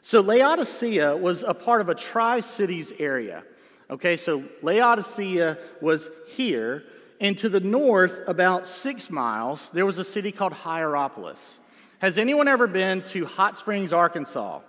So 0.01 0.22
Laodicea 0.22 1.18
was 1.18 1.44
a 1.44 1.54
part 1.54 1.82
of 1.82 1.89
a 1.89 1.96
Tri 1.96 2.39
Cities 2.39 2.94
area. 2.98 3.44
Okay, 3.89 4.16
so 4.16 4.44
Laodicea 4.62 5.58
was 5.82 6.10
here, 6.28 6.86
and 7.20 7.38
to 7.39 7.50
the 7.50 7.60
north, 7.60 8.22
about 8.28 8.66
six 8.66 9.10
miles, 9.10 9.72
there 9.72 9.86
was 9.86 9.98
a 9.98 10.06
city 10.06 10.32
called 10.32 10.54
Hierapolis. 10.54 11.58
Has 11.98 12.18
anyone 12.18 12.48
ever 12.48 12.66
been 12.66 13.01
to 13.06 13.25
Hot 13.25 13.58
Springs, 13.58 13.92
Arkansas? 13.92 14.62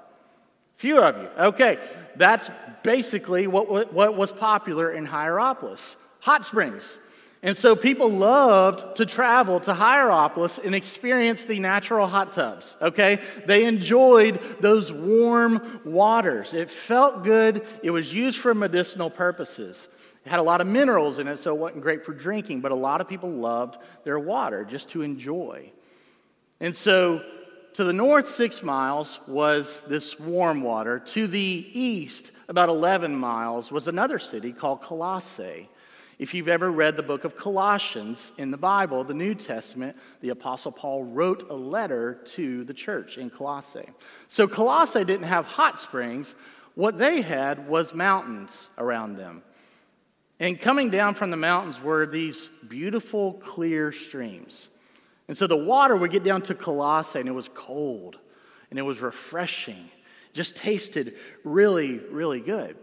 Few 0.80 0.98
of 0.98 1.14
you. 1.18 1.28
Okay, 1.38 1.76
that's 2.16 2.48
basically 2.82 3.46
what, 3.46 3.92
what 3.92 4.16
was 4.16 4.32
popular 4.32 4.90
in 4.90 5.04
Hierapolis 5.04 5.94
hot 6.20 6.42
springs. 6.42 6.96
And 7.42 7.54
so 7.54 7.76
people 7.76 8.08
loved 8.08 8.96
to 8.96 9.04
travel 9.04 9.60
to 9.60 9.74
Hierapolis 9.74 10.56
and 10.56 10.74
experience 10.74 11.44
the 11.44 11.60
natural 11.60 12.06
hot 12.06 12.32
tubs, 12.32 12.76
okay? 12.80 13.20
They 13.44 13.66
enjoyed 13.66 14.40
those 14.60 14.90
warm 14.90 15.82
waters. 15.84 16.54
It 16.54 16.70
felt 16.70 17.24
good, 17.24 17.66
it 17.82 17.90
was 17.90 18.10
used 18.14 18.38
for 18.38 18.54
medicinal 18.54 19.10
purposes. 19.10 19.86
It 20.24 20.30
had 20.30 20.38
a 20.38 20.42
lot 20.42 20.62
of 20.62 20.66
minerals 20.66 21.18
in 21.18 21.28
it, 21.28 21.36
so 21.36 21.54
it 21.54 21.58
wasn't 21.58 21.82
great 21.82 22.06
for 22.06 22.14
drinking, 22.14 22.62
but 22.62 22.72
a 22.72 22.74
lot 22.74 23.02
of 23.02 23.08
people 23.08 23.30
loved 23.30 23.76
their 24.04 24.18
water 24.18 24.64
just 24.64 24.88
to 24.90 25.02
enjoy. 25.02 25.72
And 26.58 26.74
so 26.74 27.22
to 27.74 27.84
the 27.84 27.92
north, 27.92 28.28
six 28.28 28.62
miles, 28.62 29.20
was 29.26 29.80
this 29.86 30.18
warm 30.18 30.62
water. 30.62 30.98
To 30.98 31.26
the 31.26 31.66
east, 31.72 32.32
about 32.48 32.68
11 32.68 33.14
miles, 33.14 33.70
was 33.70 33.88
another 33.88 34.18
city 34.18 34.52
called 34.52 34.82
Colossae. 34.82 35.68
If 36.18 36.34
you've 36.34 36.48
ever 36.48 36.70
read 36.70 36.96
the 36.96 37.02
book 37.02 37.24
of 37.24 37.34
Colossians 37.34 38.32
in 38.36 38.50
the 38.50 38.58
Bible, 38.58 39.04
the 39.04 39.14
New 39.14 39.34
Testament, 39.34 39.96
the 40.20 40.28
Apostle 40.28 40.70
Paul 40.70 41.04
wrote 41.04 41.50
a 41.50 41.54
letter 41.54 42.20
to 42.34 42.62
the 42.64 42.74
church 42.74 43.16
in 43.16 43.30
Colossae. 43.30 43.88
So 44.28 44.46
Colossae 44.46 45.04
didn't 45.04 45.26
have 45.26 45.46
hot 45.46 45.78
springs. 45.78 46.34
What 46.74 46.98
they 46.98 47.22
had 47.22 47.66
was 47.68 47.94
mountains 47.94 48.68
around 48.76 49.16
them. 49.16 49.42
And 50.38 50.60
coming 50.60 50.90
down 50.90 51.14
from 51.14 51.30
the 51.30 51.36
mountains 51.38 51.80
were 51.80 52.04
these 52.04 52.50
beautiful, 52.68 53.34
clear 53.34 53.92
streams. 53.92 54.68
And 55.30 55.38
so 55.38 55.46
the 55.46 55.56
water 55.56 55.94
would 55.94 56.10
get 56.10 56.24
down 56.24 56.42
to 56.42 56.56
Colossae, 56.56 57.20
and 57.20 57.28
it 57.28 57.32
was 57.32 57.48
cold 57.54 58.18
and 58.68 58.80
it 58.80 58.82
was 58.82 58.98
refreshing. 58.98 59.88
Just 60.32 60.56
tasted 60.56 61.14
really, 61.44 61.98
really 61.98 62.40
good. 62.40 62.76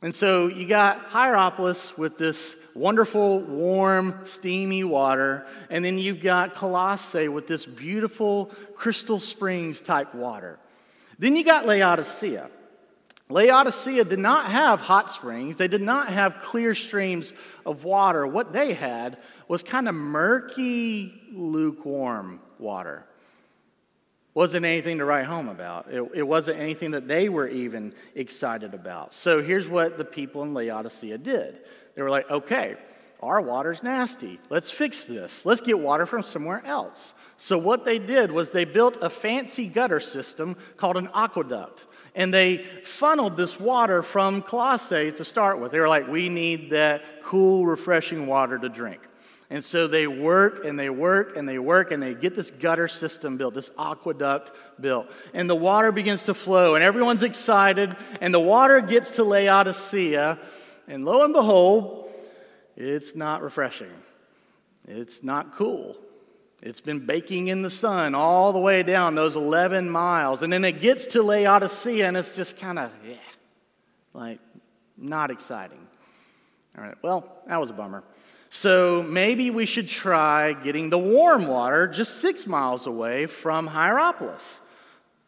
And 0.00 0.14
so 0.14 0.46
you 0.46 0.64
got 0.64 1.10
Hierapolis 1.10 1.98
with 1.98 2.18
this 2.18 2.54
wonderful, 2.76 3.40
warm, 3.40 4.20
steamy 4.22 4.84
water, 4.84 5.44
and 5.70 5.84
then 5.84 5.98
you've 5.98 6.22
got 6.22 6.54
Colossae 6.54 7.26
with 7.26 7.48
this 7.48 7.66
beautiful 7.66 8.52
crystal 8.76 9.18
springs 9.18 9.80
type 9.80 10.14
water. 10.14 10.56
Then 11.18 11.34
you 11.34 11.42
got 11.42 11.66
Laodicea. 11.66 12.48
Laodicea 13.30 14.04
did 14.04 14.18
not 14.18 14.46
have 14.46 14.80
hot 14.80 15.10
springs, 15.10 15.56
they 15.56 15.68
did 15.68 15.82
not 15.82 16.08
have 16.08 16.40
clear 16.42 16.74
streams 16.74 17.32
of 17.64 17.84
water. 17.84 18.26
What 18.26 18.52
they 18.52 18.74
had 18.74 19.18
was 19.48 19.62
kind 19.62 19.88
of 19.88 19.94
murky, 19.94 21.14
lukewarm 21.32 22.40
water. 22.58 23.06
Wasn't 24.34 24.64
anything 24.64 24.98
to 24.98 25.04
write 25.04 25.24
home 25.24 25.48
about. 25.48 25.90
It, 25.90 26.08
it, 26.14 26.22
wasn't 26.22 26.60
anything 26.60 26.92
that 26.92 27.08
they 27.08 27.28
were 27.28 27.48
even 27.48 27.92
excited 28.14 28.74
about. 28.74 29.12
So 29.12 29.42
here's 29.42 29.68
what 29.68 29.98
the 29.98 30.04
people 30.04 30.42
in 30.44 30.54
Laodicea 30.54 31.18
did 31.18 31.60
they 31.96 32.02
were 32.02 32.10
like, 32.10 32.30
okay, 32.30 32.76
our 33.22 33.40
water's 33.40 33.82
nasty. 33.82 34.38
Let's 34.48 34.70
fix 34.70 35.04
this. 35.04 35.44
Let's 35.44 35.60
get 35.60 35.78
water 35.78 36.06
from 36.06 36.22
somewhere 36.22 36.62
else. 36.64 37.12
So 37.36 37.58
what 37.58 37.84
they 37.84 37.98
did 37.98 38.30
was 38.32 38.52
they 38.52 38.64
built 38.64 38.96
a 39.02 39.10
fancy 39.10 39.66
gutter 39.66 40.00
system 40.00 40.56
called 40.76 40.96
an 40.96 41.10
aqueduct 41.14 41.86
and 42.14 42.32
they 42.32 42.58
funneled 42.84 43.36
this 43.36 43.58
water 43.58 44.02
from 44.02 44.42
Colossae 44.42 45.12
to 45.12 45.24
start 45.24 45.58
with. 45.60 45.72
They 45.72 45.80
were 45.80 45.88
like, 45.88 46.08
we 46.08 46.28
need 46.28 46.70
that 46.70 47.22
cool, 47.22 47.66
refreshing 47.66 48.26
water 48.26 48.58
to 48.58 48.68
drink. 48.68 49.06
And 49.52 49.64
so 49.64 49.88
they 49.88 50.06
work 50.06 50.64
and 50.64 50.78
they 50.78 50.90
work 50.90 51.36
and 51.36 51.48
they 51.48 51.58
work 51.58 51.90
and 51.90 52.00
they 52.00 52.14
get 52.14 52.36
this 52.36 52.52
gutter 52.52 52.86
system 52.86 53.36
built, 53.36 53.54
this 53.54 53.72
aqueduct 53.76 54.52
built. 54.80 55.10
And 55.34 55.50
the 55.50 55.56
water 55.56 55.90
begins 55.90 56.22
to 56.24 56.34
flow 56.34 56.76
and 56.76 56.84
everyone's 56.84 57.24
excited. 57.24 57.96
And 58.20 58.32
the 58.32 58.40
water 58.40 58.80
gets 58.80 59.12
to 59.12 59.24
Laodicea. 59.24 60.38
And 60.86 61.04
lo 61.04 61.24
and 61.24 61.32
behold, 61.32 62.12
it's 62.76 63.16
not 63.16 63.42
refreshing. 63.42 63.90
It's 64.86 65.24
not 65.24 65.52
cool. 65.52 65.96
It's 66.62 66.80
been 66.80 67.06
baking 67.06 67.48
in 67.48 67.62
the 67.62 67.70
sun 67.70 68.14
all 68.14 68.52
the 68.52 68.58
way 68.58 68.82
down 68.82 69.14
those 69.14 69.34
11 69.34 69.88
miles. 69.88 70.42
And 70.42 70.52
then 70.52 70.64
it 70.64 70.80
gets 70.80 71.06
to 71.06 71.22
Laodicea 71.22 72.06
and 72.06 72.16
it's 72.16 72.34
just 72.34 72.58
kind 72.58 72.78
of, 72.78 72.90
yeah, 73.06 73.14
like 74.12 74.38
not 74.98 75.30
exciting. 75.30 75.86
All 76.76 76.84
right, 76.84 76.96
well, 77.02 77.42
that 77.46 77.60
was 77.60 77.70
a 77.70 77.72
bummer. 77.72 78.04
So 78.50 79.02
maybe 79.02 79.50
we 79.50 79.64
should 79.64 79.88
try 79.88 80.52
getting 80.52 80.90
the 80.90 80.98
warm 80.98 81.46
water 81.46 81.86
just 81.86 82.20
six 82.20 82.46
miles 82.46 82.86
away 82.86 83.26
from 83.26 83.66
Hierapolis. 83.66 84.58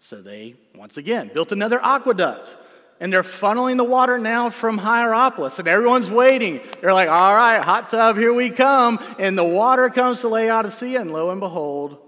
So 0.01 0.21
they, 0.21 0.57
once 0.75 0.97
again, 0.97 1.31
built 1.33 1.53
another 1.53 1.81
aqueduct 1.83 2.57
and 3.03 3.13
they're 3.13 3.25
funneling 3.25 3.79
the 3.79 3.85
water 3.85 4.17
now 4.17 4.49
from 4.49 4.79
Hierapolis, 4.79 5.59
and 5.59 5.67
everyone's 5.67 6.09
waiting. 6.09 6.61
They're 6.81 6.95
like, 6.95 7.09
all 7.09 7.35
right, 7.35 7.61
hot 7.61 7.91
tub, 7.91 8.17
here 8.17 8.33
we 8.33 8.49
come. 8.49 9.01
And 9.19 9.37
the 9.37 9.43
water 9.43 9.91
comes 9.91 10.21
to 10.21 10.29
Laodicea, 10.29 11.01
and 11.01 11.13
lo 11.13 11.31
and 11.31 11.41
behold, 11.41 11.99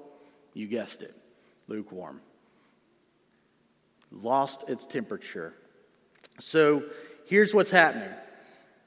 you 0.52 0.68
guessed 0.68 1.02
it, 1.02 1.12
lukewarm. 1.66 2.20
lost 4.12 4.68
its 4.68 4.86
temperature. 4.86 5.54
So 6.38 6.84
here's 7.26 7.52
what's 7.52 7.70
happening. 7.70 8.10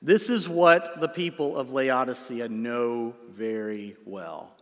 This 0.02 0.30
is 0.30 0.48
what 0.48 1.02
the 1.02 1.10
people 1.10 1.58
of 1.58 1.74
Laodicea 1.74 2.48
know 2.48 3.16
very 3.30 3.98
well. 4.06 4.56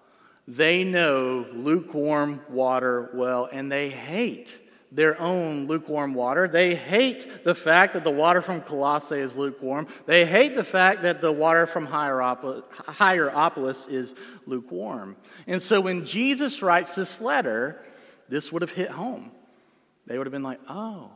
They 0.48 0.84
know 0.84 1.46
lukewarm 1.54 2.42
water 2.50 3.12
well, 3.14 3.48
and 3.52 3.72
they 3.72 3.90
hate 3.90 4.60
their 4.96 5.22
own 5.22 5.68
lukewarm 5.68 6.14
water. 6.14 6.48
They 6.48 6.74
hate 6.74 7.44
the 7.44 7.54
fact 7.54 7.94
that 7.94 8.06
the 8.06 8.12
water 8.12 8.42
from 8.42 8.62
Colossae 8.62 9.20
is 9.20 9.36
lukewarm. 9.36 9.88
They 10.06 10.26
hate 10.26 10.56
the 10.56 10.64
fact 10.64 11.02
that 11.02 11.20
the 11.20 11.34
water 11.34 11.68
from 11.68 11.86
Hierapolis 11.86 13.88
is 13.90 14.16
lukewarm. 14.46 15.18
And 15.48 15.62
so 15.62 15.82
when 15.82 16.06
Jesus 16.06 16.62
writes 16.62 16.96
this 16.96 17.20
letter, 17.20 17.84
this 18.30 18.54
would 18.54 18.62
have 18.62 18.72
hit 18.72 18.90
home. 18.90 19.32
They 20.08 20.18
would 20.18 20.28
have 20.28 20.32
been 20.32 20.44
like, 20.44 20.62
oh, 20.70 21.12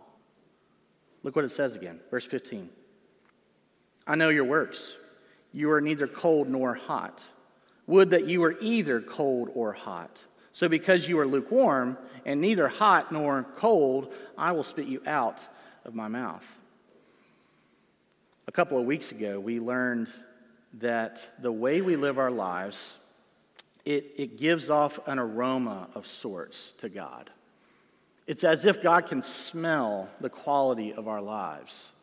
look 1.23 1.37
what 1.37 1.45
it 1.45 1.51
says 1.51 1.75
again, 1.75 2.01
verse 2.11 2.25
15. 2.25 2.69
I 4.05 4.15
know 4.15 4.27
your 4.27 4.43
works. 4.43 4.91
You 5.53 5.71
are 5.71 5.79
neither 5.79 6.07
cold 6.07 6.49
nor 6.49 6.73
hot. 6.73 7.23
Would 7.87 8.09
that 8.09 8.27
you 8.27 8.41
were 8.41 8.57
either 8.59 8.99
cold 8.99 9.51
or 9.53 9.71
hot. 9.71 10.21
So, 10.51 10.67
because 10.67 11.07
you 11.07 11.17
are 11.19 11.25
lukewarm 11.25 11.97
and 12.29 12.41
neither 12.41 12.67
hot 12.67 13.11
nor 13.11 13.43
cold, 13.55 14.13
I 14.37 14.51
will 14.51 14.63
spit 14.63 14.85
you 14.85 15.01
out 15.07 15.41
of 15.83 15.95
my 15.95 16.07
mouth. 16.07 16.47
A 18.47 18.51
couple 18.51 18.77
of 18.77 18.85
weeks 18.85 19.11
ago, 19.11 19.39
we 19.39 19.59
learned 19.59 20.09
that 20.75 21.27
the 21.41 21.51
way 21.51 21.81
we 21.81 21.95
live 21.95 22.19
our 22.19 22.29
lives, 22.29 22.93
it, 23.83 24.11
it 24.15 24.37
gives 24.37 24.69
off 24.69 24.99
an 25.07 25.17
aroma 25.17 25.87
of 25.95 26.05
sorts 26.05 26.73
to 26.77 26.87
God. 26.87 27.31
It's 28.27 28.43
as 28.43 28.63
if 28.63 28.83
God 28.83 29.07
can 29.07 29.23
smell 29.23 30.07
the 30.21 30.29
quality 30.29 30.93
of 30.93 31.07
our 31.07 31.21
lives. 31.23 31.93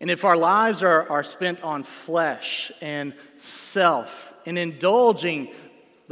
And 0.00 0.10
if 0.10 0.24
our 0.24 0.36
lives 0.36 0.82
are, 0.82 1.06
are 1.10 1.22
spent 1.22 1.62
on 1.62 1.82
flesh 1.82 2.72
and 2.80 3.12
self 3.36 4.32
and 4.46 4.56
indulging 4.56 5.50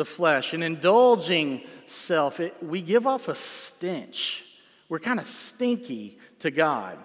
the 0.00 0.04
flesh 0.06 0.54
and 0.54 0.64
indulging 0.64 1.60
self, 1.86 2.40
it, 2.40 2.56
we 2.62 2.80
give 2.80 3.06
off 3.06 3.28
a 3.28 3.34
stench. 3.34 4.46
We're 4.88 4.98
kind 4.98 5.20
of 5.20 5.26
stinky 5.26 6.18
to 6.38 6.50
God. 6.50 6.96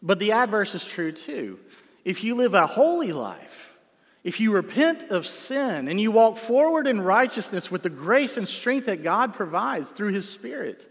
But 0.00 0.20
the 0.20 0.30
adverse 0.30 0.76
is 0.76 0.84
true 0.84 1.10
too. 1.10 1.58
If 2.04 2.22
you 2.22 2.36
live 2.36 2.54
a 2.54 2.68
holy 2.68 3.12
life, 3.12 3.74
if 4.22 4.38
you 4.38 4.52
repent 4.52 5.10
of 5.10 5.26
sin 5.26 5.88
and 5.88 6.00
you 6.00 6.12
walk 6.12 6.36
forward 6.36 6.86
in 6.86 7.00
righteousness 7.00 7.68
with 7.68 7.82
the 7.82 7.90
grace 7.90 8.36
and 8.36 8.48
strength 8.48 8.86
that 8.86 9.02
God 9.02 9.34
provides 9.34 9.90
through 9.90 10.12
His 10.12 10.28
Spirit, 10.28 10.88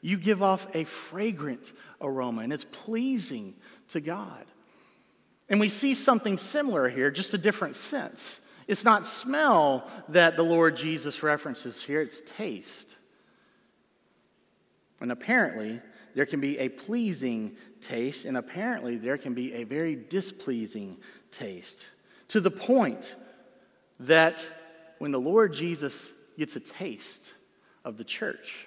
you 0.00 0.16
give 0.16 0.42
off 0.42 0.66
a 0.74 0.84
fragrant 0.84 1.70
aroma 2.00 2.40
and 2.40 2.52
it's 2.52 2.64
pleasing 2.64 3.52
to 3.88 4.00
God. 4.00 4.46
And 5.50 5.60
we 5.60 5.68
see 5.68 5.92
something 5.92 6.38
similar 6.38 6.88
here, 6.88 7.10
just 7.10 7.34
a 7.34 7.38
different 7.38 7.76
sense. 7.76 8.40
It's 8.66 8.84
not 8.84 9.06
smell 9.06 9.88
that 10.08 10.36
the 10.36 10.42
Lord 10.42 10.76
Jesus 10.76 11.22
references 11.22 11.82
here, 11.82 12.00
it's 12.00 12.22
taste. 12.36 12.88
And 15.00 15.12
apparently, 15.12 15.80
there 16.14 16.26
can 16.26 16.40
be 16.40 16.58
a 16.58 16.68
pleasing 16.68 17.56
taste, 17.80 18.24
and 18.24 18.36
apparently, 18.36 18.96
there 18.96 19.18
can 19.18 19.34
be 19.34 19.52
a 19.54 19.64
very 19.64 19.96
displeasing 19.96 20.96
taste. 21.30 21.84
To 22.28 22.40
the 22.40 22.50
point 22.50 23.14
that 24.00 24.44
when 24.98 25.10
the 25.10 25.20
Lord 25.20 25.52
Jesus 25.52 26.10
gets 26.38 26.56
a 26.56 26.60
taste 26.60 27.32
of 27.84 27.98
the 27.98 28.04
church, 28.04 28.66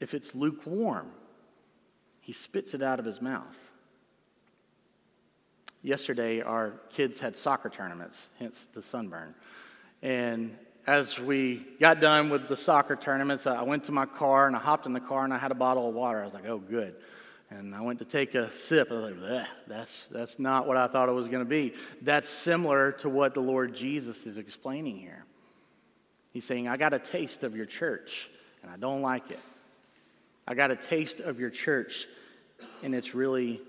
if 0.00 0.14
it's 0.14 0.34
lukewarm, 0.34 1.10
he 2.20 2.32
spits 2.32 2.74
it 2.74 2.82
out 2.82 2.98
of 2.98 3.06
his 3.06 3.22
mouth. 3.22 3.67
Yesterday, 5.82 6.40
our 6.40 6.74
kids 6.90 7.20
had 7.20 7.36
soccer 7.36 7.68
tournaments, 7.68 8.26
hence 8.38 8.66
the 8.72 8.82
sunburn. 8.82 9.34
And 10.02 10.56
as 10.86 11.20
we 11.20 11.66
got 11.78 12.00
done 12.00 12.30
with 12.30 12.48
the 12.48 12.56
soccer 12.56 12.96
tournaments, 12.96 13.46
I 13.46 13.62
went 13.62 13.84
to 13.84 13.92
my 13.92 14.06
car 14.06 14.46
and 14.46 14.56
I 14.56 14.58
hopped 14.58 14.86
in 14.86 14.92
the 14.92 15.00
car 15.00 15.24
and 15.24 15.32
I 15.32 15.38
had 15.38 15.50
a 15.50 15.54
bottle 15.54 15.88
of 15.88 15.94
water. 15.94 16.20
I 16.20 16.24
was 16.24 16.34
like, 16.34 16.46
oh, 16.46 16.58
good. 16.58 16.96
And 17.50 17.74
I 17.74 17.80
went 17.80 17.98
to 18.00 18.04
take 18.04 18.34
a 18.34 18.50
sip. 18.52 18.90
I 18.90 18.94
was 18.94 19.16
like, 19.16 19.46
that's, 19.66 20.06
that's 20.10 20.38
not 20.38 20.66
what 20.66 20.76
I 20.76 20.86
thought 20.86 21.08
it 21.08 21.12
was 21.12 21.28
going 21.28 21.44
to 21.44 21.48
be. 21.48 21.74
That's 22.02 22.28
similar 22.28 22.92
to 22.92 23.08
what 23.08 23.34
the 23.34 23.40
Lord 23.40 23.74
Jesus 23.74 24.26
is 24.26 24.38
explaining 24.38 24.98
here. 24.98 25.24
He's 26.32 26.44
saying, 26.44 26.68
I 26.68 26.76
got 26.76 26.92
a 26.92 26.98
taste 26.98 27.44
of 27.44 27.56
your 27.56 27.66
church 27.66 28.28
and 28.62 28.70
I 28.70 28.76
don't 28.76 29.00
like 29.00 29.30
it. 29.30 29.40
I 30.46 30.54
got 30.54 30.70
a 30.70 30.76
taste 30.76 31.20
of 31.20 31.38
your 31.38 31.50
church 31.50 32.06
and 32.82 32.94
it's 32.94 33.14
really 33.14 33.60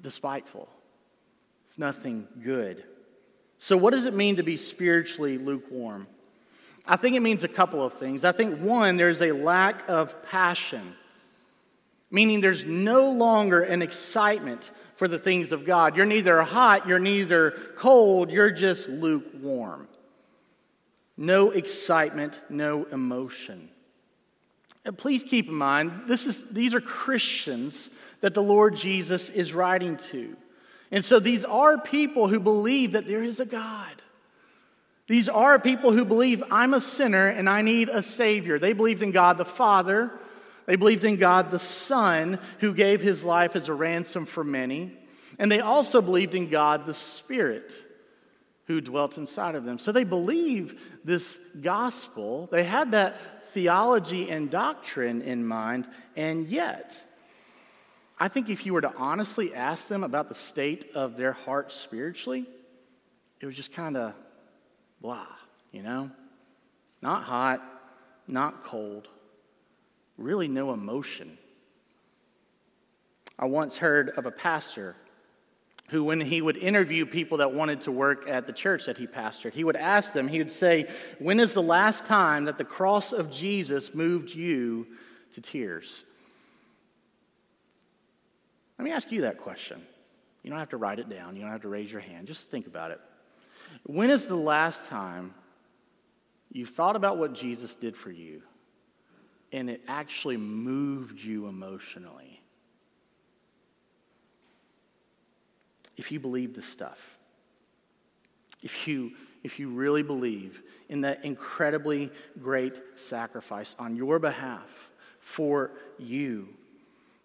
despiteful. 0.00 0.68
It's 1.74 1.78
nothing 1.80 2.28
good. 2.40 2.84
So, 3.58 3.76
what 3.76 3.94
does 3.94 4.04
it 4.04 4.14
mean 4.14 4.36
to 4.36 4.44
be 4.44 4.56
spiritually 4.56 5.38
lukewarm? 5.38 6.06
I 6.86 6.94
think 6.94 7.16
it 7.16 7.20
means 7.20 7.42
a 7.42 7.48
couple 7.48 7.82
of 7.82 7.94
things. 7.94 8.24
I 8.24 8.30
think 8.30 8.60
one, 8.60 8.96
there's 8.96 9.20
a 9.20 9.32
lack 9.32 9.88
of 9.88 10.22
passion, 10.22 10.94
meaning 12.12 12.40
there's 12.40 12.64
no 12.64 13.10
longer 13.10 13.60
an 13.60 13.82
excitement 13.82 14.70
for 14.94 15.08
the 15.08 15.18
things 15.18 15.50
of 15.50 15.64
God. 15.64 15.96
You're 15.96 16.06
neither 16.06 16.40
hot, 16.42 16.86
you're 16.86 17.00
neither 17.00 17.50
cold, 17.76 18.30
you're 18.30 18.52
just 18.52 18.88
lukewarm. 18.88 19.88
No 21.16 21.50
excitement, 21.50 22.40
no 22.48 22.84
emotion. 22.84 23.68
And 24.84 24.96
please 24.96 25.24
keep 25.24 25.48
in 25.48 25.54
mind, 25.54 26.02
this 26.06 26.26
is, 26.26 26.50
these 26.50 26.72
are 26.72 26.80
Christians 26.80 27.90
that 28.20 28.32
the 28.32 28.44
Lord 28.44 28.76
Jesus 28.76 29.28
is 29.28 29.52
writing 29.52 29.96
to. 30.12 30.36
And 30.90 31.04
so 31.04 31.18
these 31.18 31.44
are 31.44 31.78
people 31.78 32.28
who 32.28 32.40
believe 32.40 32.92
that 32.92 33.06
there 33.06 33.22
is 33.22 33.40
a 33.40 33.46
God. 33.46 33.90
These 35.06 35.28
are 35.28 35.58
people 35.58 35.92
who 35.92 36.04
believe 36.04 36.42
I'm 36.50 36.72
a 36.72 36.80
sinner 36.80 37.28
and 37.28 37.48
I 37.48 37.62
need 37.62 37.88
a 37.88 38.02
Savior. 38.02 38.58
They 38.58 38.72
believed 38.72 39.02
in 39.02 39.10
God 39.10 39.38
the 39.38 39.44
Father, 39.44 40.10
they 40.66 40.76
believed 40.76 41.04
in 41.04 41.16
God 41.16 41.50
the 41.50 41.58
Son, 41.58 42.38
who 42.60 42.72
gave 42.72 43.02
his 43.02 43.22
life 43.22 43.54
as 43.54 43.68
a 43.68 43.74
ransom 43.74 44.24
for 44.24 44.42
many. 44.42 44.96
And 45.38 45.52
they 45.52 45.60
also 45.60 46.00
believed 46.00 46.34
in 46.34 46.48
God 46.48 46.86
the 46.86 46.94
Spirit, 46.94 47.70
who 48.66 48.80
dwelt 48.80 49.18
inside 49.18 49.56
of 49.56 49.64
them. 49.64 49.78
So 49.78 49.92
they 49.92 50.04
believe 50.04 50.82
this 51.04 51.38
gospel. 51.60 52.48
They 52.50 52.64
had 52.64 52.92
that 52.92 53.44
theology 53.52 54.30
and 54.30 54.50
doctrine 54.50 55.20
in 55.22 55.46
mind, 55.46 55.86
and 56.16 56.46
yet, 56.46 56.96
I 58.18 58.28
think 58.28 58.48
if 58.48 58.64
you 58.64 58.72
were 58.72 58.80
to 58.80 58.94
honestly 58.96 59.54
ask 59.54 59.88
them 59.88 60.04
about 60.04 60.28
the 60.28 60.34
state 60.34 60.92
of 60.94 61.16
their 61.16 61.32
heart 61.32 61.72
spiritually, 61.72 62.46
it 63.40 63.46
was 63.46 63.56
just 63.56 63.72
kind 63.72 63.96
of 63.96 64.14
blah, 65.00 65.26
you 65.72 65.82
know? 65.82 66.10
Not 67.02 67.24
hot, 67.24 67.62
not 68.26 68.64
cold, 68.64 69.08
really 70.16 70.48
no 70.48 70.72
emotion. 70.72 71.36
I 73.38 73.46
once 73.46 73.76
heard 73.76 74.10
of 74.10 74.26
a 74.26 74.30
pastor 74.30 74.94
who, 75.88 76.04
when 76.04 76.20
he 76.20 76.40
would 76.40 76.56
interview 76.56 77.04
people 77.04 77.38
that 77.38 77.52
wanted 77.52 77.82
to 77.82 77.92
work 77.92 78.28
at 78.28 78.46
the 78.46 78.52
church 78.52 78.86
that 78.86 78.96
he 78.96 79.06
pastored, 79.06 79.52
he 79.52 79.64
would 79.64 79.76
ask 79.76 80.12
them, 80.12 80.28
he 80.28 80.38
would 80.38 80.52
say, 80.52 80.88
When 81.18 81.40
is 81.40 81.52
the 81.52 81.62
last 81.62 82.06
time 82.06 82.46
that 82.46 82.58
the 82.58 82.64
cross 82.64 83.12
of 83.12 83.30
Jesus 83.30 83.92
moved 83.92 84.30
you 84.30 84.86
to 85.34 85.40
tears? 85.40 86.04
Let 88.78 88.84
me 88.84 88.90
ask 88.90 89.10
you 89.12 89.22
that 89.22 89.38
question. 89.38 89.80
You 90.42 90.50
don't 90.50 90.58
have 90.58 90.70
to 90.70 90.76
write 90.76 90.98
it 90.98 91.08
down, 91.08 91.34
you 91.34 91.42
don't 91.42 91.50
have 91.50 91.62
to 91.62 91.68
raise 91.68 91.90
your 91.90 92.00
hand. 92.00 92.26
Just 92.26 92.50
think 92.50 92.66
about 92.66 92.90
it. 92.90 93.00
When 93.84 94.10
is 94.10 94.26
the 94.26 94.36
last 94.36 94.88
time 94.88 95.34
you 96.52 96.66
thought 96.66 96.96
about 96.96 97.18
what 97.18 97.32
Jesus 97.32 97.74
did 97.74 97.96
for 97.96 98.10
you 98.10 98.42
and 99.52 99.70
it 99.70 99.82
actually 99.88 100.36
moved 100.36 101.18
you 101.20 101.46
emotionally? 101.46 102.40
If 105.96 106.10
you 106.12 106.20
believe 106.20 106.54
this 106.54 106.66
stuff, 106.66 107.18
if 108.62 108.88
you, 108.88 109.12
if 109.42 109.58
you 109.58 109.70
really 109.70 110.02
believe 110.02 110.62
in 110.88 111.02
that 111.02 111.24
incredibly 111.24 112.10
great 112.40 112.80
sacrifice 112.96 113.76
on 113.78 113.96
your 113.96 114.18
behalf 114.18 114.90
for 115.20 115.70
you, 115.98 116.48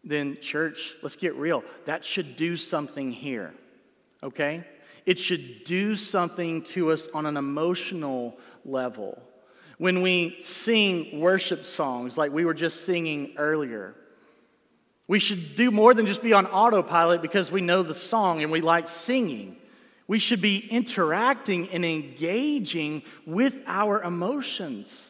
then, 0.04 0.38
church, 0.42 0.96
let's 1.02 1.16
get 1.16 1.36
real. 1.36 1.64
That 1.86 2.06
should 2.06 2.36
do 2.36 2.56
something 2.56 3.12
here, 3.12 3.54
okay? 4.24 4.64
It 5.06 5.20
should 5.20 5.64
do 5.64 5.96
something 5.96 6.64
to 6.64 6.92
us 6.92 7.08
on 7.14 7.26
an 7.26 7.38
emotional 7.38 8.38
level. 8.64 9.22
When 9.78 10.02
we 10.02 10.38
sing 10.42 11.20
worship 11.20 11.66
songs 11.66 12.18
like 12.18 12.32
we 12.32 12.46
were 12.46 12.54
just 12.54 12.86
singing 12.86 13.34
earlier, 13.38 13.96
we 15.08 15.20
should 15.20 15.56
do 15.56 15.72
more 15.72 15.94
than 15.94 16.06
just 16.06 16.22
be 16.22 16.34
on 16.34 16.46
autopilot 16.46 17.22
because 17.22 17.52
we 17.52 17.62
know 17.62 17.82
the 17.82 17.96
song 17.96 18.44
and 18.44 18.52
we 18.52 18.62
like 18.62 18.88
singing. 18.88 19.58
We 20.08 20.20
should 20.20 20.42
be 20.42 20.60
interacting 20.70 21.70
and 21.70 21.84
engaging 21.84 23.04
with 23.26 23.62
our 23.66 24.02
emotions. 24.02 25.09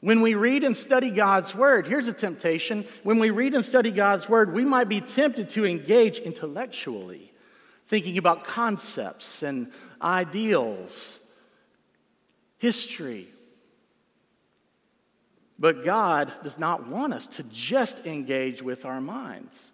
When 0.00 0.22
we 0.22 0.34
read 0.34 0.64
and 0.64 0.76
study 0.76 1.10
God's 1.10 1.54
word, 1.54 1.86
here's 1.86 2.08
a 2.08 2.12
temptation. 2.12 2.86
When 3.02 3.18
we 3.18 3.30
read 3.30 3.54
and 3.54 3.64
study 3.64 3.90
God's 3.90 4.28
word, 4.28 4.52
we 4.52 4.64
might 4.64 4.88
be 4.88 5.00
tempted 5.00 5.50
to 5.50 5.66
engage 5.66 6.18
intellectually, 6.18 7.32
thinking 7.86 8.16
about 8.16 8.44
concepts 8.44 9.42
and 9.42 9.70
ideals, 10.00 11.20
history. 12.58 13.28
But 15.58 15.84
God 15.84 16.32
does 16.42 16.58
not 16.58 16.86
want 16.86 17.12
us 17.12 17.26
to 17.28 17.42
just 17.42 18.06
engage 18.06 18.62
with 18.62 18.86
our 18.86 19.02
minds. 19.02 19.70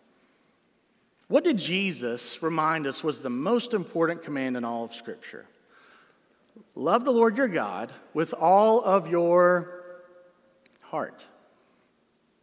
What 1.28 1.44
did 1.44 1.58
Jesus 1.58 2.42
remind 2.42 2.88
us 2.88 3.04
was 3.04 3.22
the 3.22 3.30
most 3.30 3.74
important 3.74 4.24
command 4.24 4.56
in 4.56 4.64
all 4.64 4.84
of 4.84 4.94
Scripture? 4.94 5.46
Love 6.74 7.04
the 7.04 7.12
Lord 7.12 7.36
your 7.36 7.48
God 7.48 7.92
with 8.14 8.32
all 8.32 8.82
of 8.82 9.08
your 9.08 9.75
heart. 10.96 11.26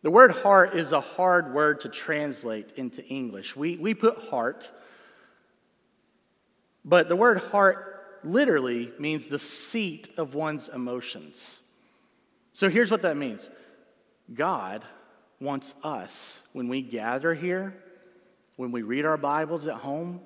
The 0.04 0.12
word 0.12 0.32
heart 0.32 0.76
is 0.76 0.92
a 0.92 1.02
hard 1.02 1.56
word 1.56 1.82
to 1.82 1.90
translate 1.90 2.74
into 2.76 3.04
English. 3.04 3.56
We, 3.56 3.78
we 3.78 3.96
put 3.96 4.30
heart, 4.30 4.70
but 6.86 7.10
the 7.10 7.16
word 7.16 7.40
heart 7.40 8.20
literally 8.24 8.92
means 9.00 9.26
the 9.26 9.40
seat 9.40 10.10
of 10.18 10.36
one's 10.36 10.68
emotions. 10.68 11.58
So 12.52 12.70
here's 12.70 12.92
what 12.92 13.02
that 13.02 13.18
means 13.18 13.50
God 14.32 14.86
wants 15.42 15.74
us, 15.84 16.38
when 16.52 16.68
we 16.68 16.84
gather 16.84 17.34
here, 17.34 17.74
when 18.56 18.72
we 18.72 18.84
read 18.84 19.04
our 19.04 19.18
Bibles 19.18 19.66
at 19.66 19.78
home, 19.78 20.22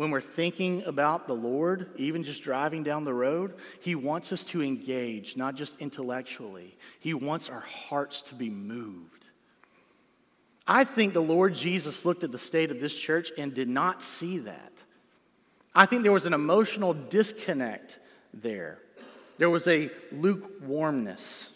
when 0.00 0.10
we're 0.10 0.22
thinking 0.22 0.82
about 0.84 1.26
the 1.26 1.34
Lord, 1.34 1.90
even 1.96 2.24
just 2.24 2.42
driving 2.42 2.82
down 2.82 3.04
the 3.04 3.12
road, 3.12 3.52
He 3.80 3.94
wants 3.94 4.32
us 4.32 4.42
to 4.44 4.62
engage, 4.62 5.36
not 5.36 5.56
just 5.56 5.78
intellectually. 5.78 6.74
He 7.00 7.12
wants 7.12 7.50
our 7.50 7.60
hearts 7.60 8.22
to 8.22 8.34
be 8.34 8.48
moved. 8.48 9.26
I 10.66 10.84
think 10.84 11.12
the 11.12 11.20
Lord 11.20 11.54
Jesus 11.54 12.06
looked 12.06 12.24
at 12.24 12.32
the 12.32 12.38
state 12.38 12.70
of 12.70 12.80
this 12.80 12.94
church 12.94 13.30
and 13.36 13.52
did 13.52 13.68
not 13.68 14.02
see 14.02 14.38
that. 14.38 14.72
I 15.74 15.84
think 15.84 16.02
there 16.02 16.12
was 16.12 16.24
an 16.24 16.32
emotional 16.32 16.94
disconnect 16.94 18.00
there. 18.32 18.78
There 19.36 19.50
was 19.50 19.66
a 19.66 19.90
lukewarmness. 20.12 21.50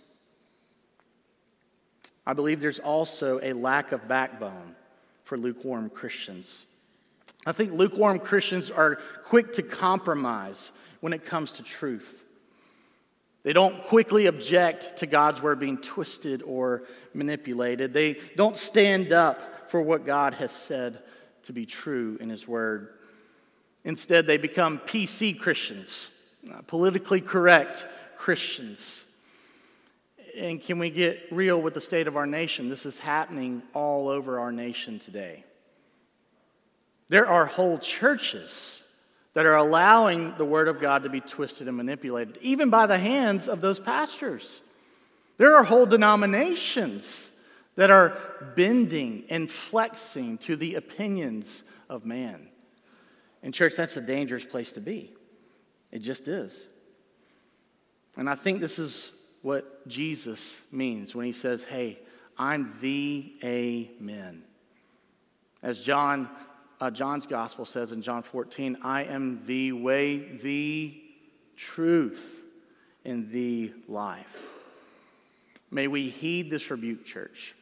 I 2.27 2.35
believe 2.35 2.61
there's 2.61 2.79
also 2.79 3.41
a 3.43 3.55
lack 3.55 3.93
of 3.93 4.07
backbone 4.07 4.75
for 5.25 5.39
lukewarm 5.39 5.89
Christians. 5.89 6.67
I 7.47 7.53
think 7.53 7.73
lukewarm 7.73 8.19
Christians 8.19 8.71
are 8.71 8.99
quick 9.25 9.55
to 9.55 9.63
compromise 9.63 10.71
when 11.01 11.13
it 11.13 11.25
comes 11.25 11.53
to 11.53 11.63
truth. 11.63 12.25
They 13.43 13.53
don't 13.53 13.83
quickly 13.85 14.27
object 14.27 14.99
to 14.99 15.07
God's 15.07 15.43
word 15.43 15.61
being 15.61 15.77
twisted 15.77 16.43
or 16.43 16.85
manipulated. 17.13 17.93
They 17.93 18.15
don't 18.37 18.57
stand 18.57 19.13
up 19.13 19.71
for 19.71 19.83
what 19.83 20.07
God 20.07 20.35
has 20.35 20.51
said 20.51 21.01
to 21.43 21.53
be 21.53 21.67
true 21.67 22.17
in 22.21 22.31
His 22.31 22.49
word. 22.49 22.95
Instead, 23.85 24.27
they 24.27 24.39
become 24.39 24.79
PC 24.79 25.39
Christians, 25.39 26.11
uh, 26.51 26.63
politically 26.67 27.21
correct 27.21 27.87
Christians. 28.17 29.03
And 30.39 30.61
can 30.61 30.79
we 30.79 30.89
get 30.89 31.21
real 31.31 31.61
with 31.61 31.75
the 31.75 31.83
state 31.83 32.07
of 32.07 32.17
our 32.17 32.27
nation? 32.27 32.71
This 32.71 32.87
is 32.87 32.99
happening 32.99 33.63
all 33.75 34.09
over 34.09 34.41
our 34.41 34.53
nation 34.53 34.99
today. 34.99 35.45
There 37.09 37.27
are 37.27 37.47
whole 37.47 37.79
churches 37.79 38.83
that 39.35 39.47
are 39.47 39.57
allowing 39.57 40.35
the 40.37 40.45
Word 40.45 40.69
of 40.69 40.81
God 40.81 41.03
to 41.03 41.09
be 41.09 41.21
twisted 41.21 41.69
and 41.69 41.77
manipulated, 41.77 42.39
even 42.41 42.71
by 42.71 42.87
the 42.87 42.99
hands 42.99 43.49
of 43.49 43.61
those 43.61 43.81
pastors. 43.81 44.61
There 45.37 45.57
are 45.57 45.65
whole 45.65 45.87
denominations 45.87 47.31
that 47.75 47.91
are 47.91 48.17
bending 48.57 49.25
and 49.29 49.51
flexing 49.51 50.39
to 50.39 50.55
the 50.55 50.77
opinions 50.77 51.65
of 51.89 52.07
man. 52.07 52.49
And, 53.43 53.53
church, 53.53 53.75
that's 53.77 53.97
a 53.97 54.01
dangerous 54.01 54.45
place 54.45 54.73
to 54.73 54.81
be. 54.81 55.13
It 55.91 55.99
just 55.99 56.29
is. 56.29 56.67
And 58.17 58.31
I 58.31 58.37
think 58.37 58.61
this 58.61 58.79
is 58.79 59.11
what 59.43 59.87
Jesus 59.89 60.63
means 60.71 61.15
when 61.15 61.27
he 61.27 61.33
says, 61.33 61.65
Hey, 61.65 61.99
I'm 62.39 62.73
the 62.81 63.35
Amen. 63.43 64.45
As 65.63 65.81
John 65.81 66.29
uh, 66.85 66.91
John's 66.91 67.25
gospel 67.25 67.65
says 67.65 67.93
in 67.93 68.03
John 68.03 68.23
14, 68.23 68.77
I 68.83 69.05
am 69.05 69.41
the 69.47 69.73
way, 69.73 70.19
the 70.19 70.95
truth, 71.57 72.45
and 73.07 73.31
the 73.31 73.73
life. 73.89 74.51
May 75.71 75.89
we 75.89 76.11
heed 76.11 76.51
this 76.51 76.71
rebuke, 76.71 77.07
church. 77.07 77.55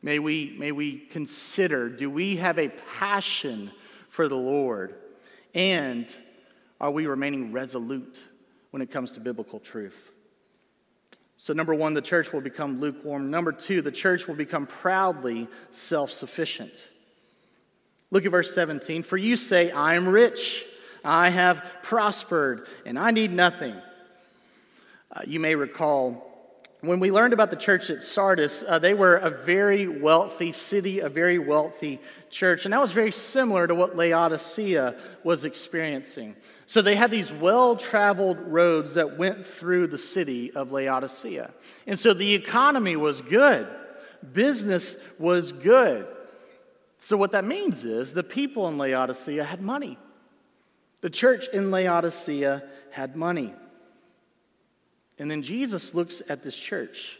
May 0.00 0.20
we, 0.20 0.54
may 0.56 0.70
we 0.70 0.98
consider 0.98 1.88
do 1.88 2.08
we 2.08 2.36
have 2.36 2.56
a 2.60 2.68
passion 2.68 3.72
for 4.10 4.28
the 4.28 4.36
Lord? 4.36 4.94
And 5.52 6.06
are 6.80 6.92
we 6.92 7.08
remaining 7.08 7.50
resolute 7.50 8.20
when 8.70 8.80
it 8.80 8.92
comes 8.92 9.10
to 9.12 9.20
biblical 9.20 9.58
truth? 9.58 10.12
So, 11.36 11.52
number 11.52 11.74
one, 11.74 11.94
the 11.94 12.02
church 12.02 12.32
will 12.32 12.40
become 12.40 12.78
lukewarm. 12.78 13.28
Number 13.28 13.50
two, 13.50 13.82
the 13.82 13.90
church 13.90 14.28
will 14.28 14.36
become 14.36 14.68
proudly 14.68 15.48
self 15.72 16.12
sufficient. 16.12 16.90
Look 18.10 18.24
at 18.24 18.30
verse 18.30 18.54
17. 18.54 19.02
For 19.02 19.16
you 19.16 19.36
say, 19.36 19.70
I 19.70 19.94
am 19.94 20.08
rich, 20.08 20.66
I 21.04 21.30
have 21.30 21.64
prospered, 21.82 22.68
and 22.86 22.98
I 22.98 23.10
need 23.10 23.32
nothing. 23.32 23.74
Uh, 25.10 25.22
you 25.26 25.40
may 25.40 25.54
recall 25.54 26.34
when 26.86 27.00
we 27.00 27.10
learned 27.10 27.32
about 27.32 27.50
the 27.50 27.56
church 27.56 27.88
at 27.88 28.02
Sardis, 28.02 28.62
uh, 28.66 28.78
they 28.78 28.94
were 28.94 29.16
a 29.16 29.30
very 29.30 29.86
wealthy 29.86 30.52
city, 30.52 31.00
a 31.00 31.08
very 31.08 31.38
wealthy 31.38 31.98
church. 32.30 32.64
And 32.64 32.74
that 32.74 32.80
was 32.80 32.92
very 32.92 33.12
similar 33.12 33.66
to 33.66 33.74
what 33.74 33.96
Laodicea 33.96 34.94
was 35.22 35.44
experiencing. 35.44 36.36
So 36.66 36.82
they 36.82 36.94
had 36.94 37.10
these 37.10 37.32
well 37.32 37.76
traveled 37.76 38.38
roads 38.38 38.94
that 38.94 39.16
went 39.16 39.46
through 39.46 39.88
the 39.88 39.98
city 39.98 40.52
of 40.52 40.72
Laodicea. 40.72 41.52
And 41.86 41.98
so 41.98 42.12
the 42.12 42.34
economy 42.34 42.96
was 42.96 43.20
good, 43.20 43.66
business 44.32 44.96
was 45.18 45.52
good. 45.52 46.06
So, 47.04 47.18
what 47.18 47.32
that 47.32 47.44
means 47.44 47.84
is 47.84 48.14
the 48.14 48.24
people 48.24 48.66
in 48.66 48.78
Laodicea 48.78 49.44
had 49.44 49.60
money. 49.60 49.98
The 51.02 51.10
church 51.10 51.48
in 51.52 51.70
Laodicea 51.70 52.62
had 52.92 53.14
money. 53.14 53.52
And 55.18 55.30
then 55.30 55.42
Jesus 55.42 55.92
looks 55.92 56.22
at 56.30 56.42
this 56.42 56.56
church 56.56 57.18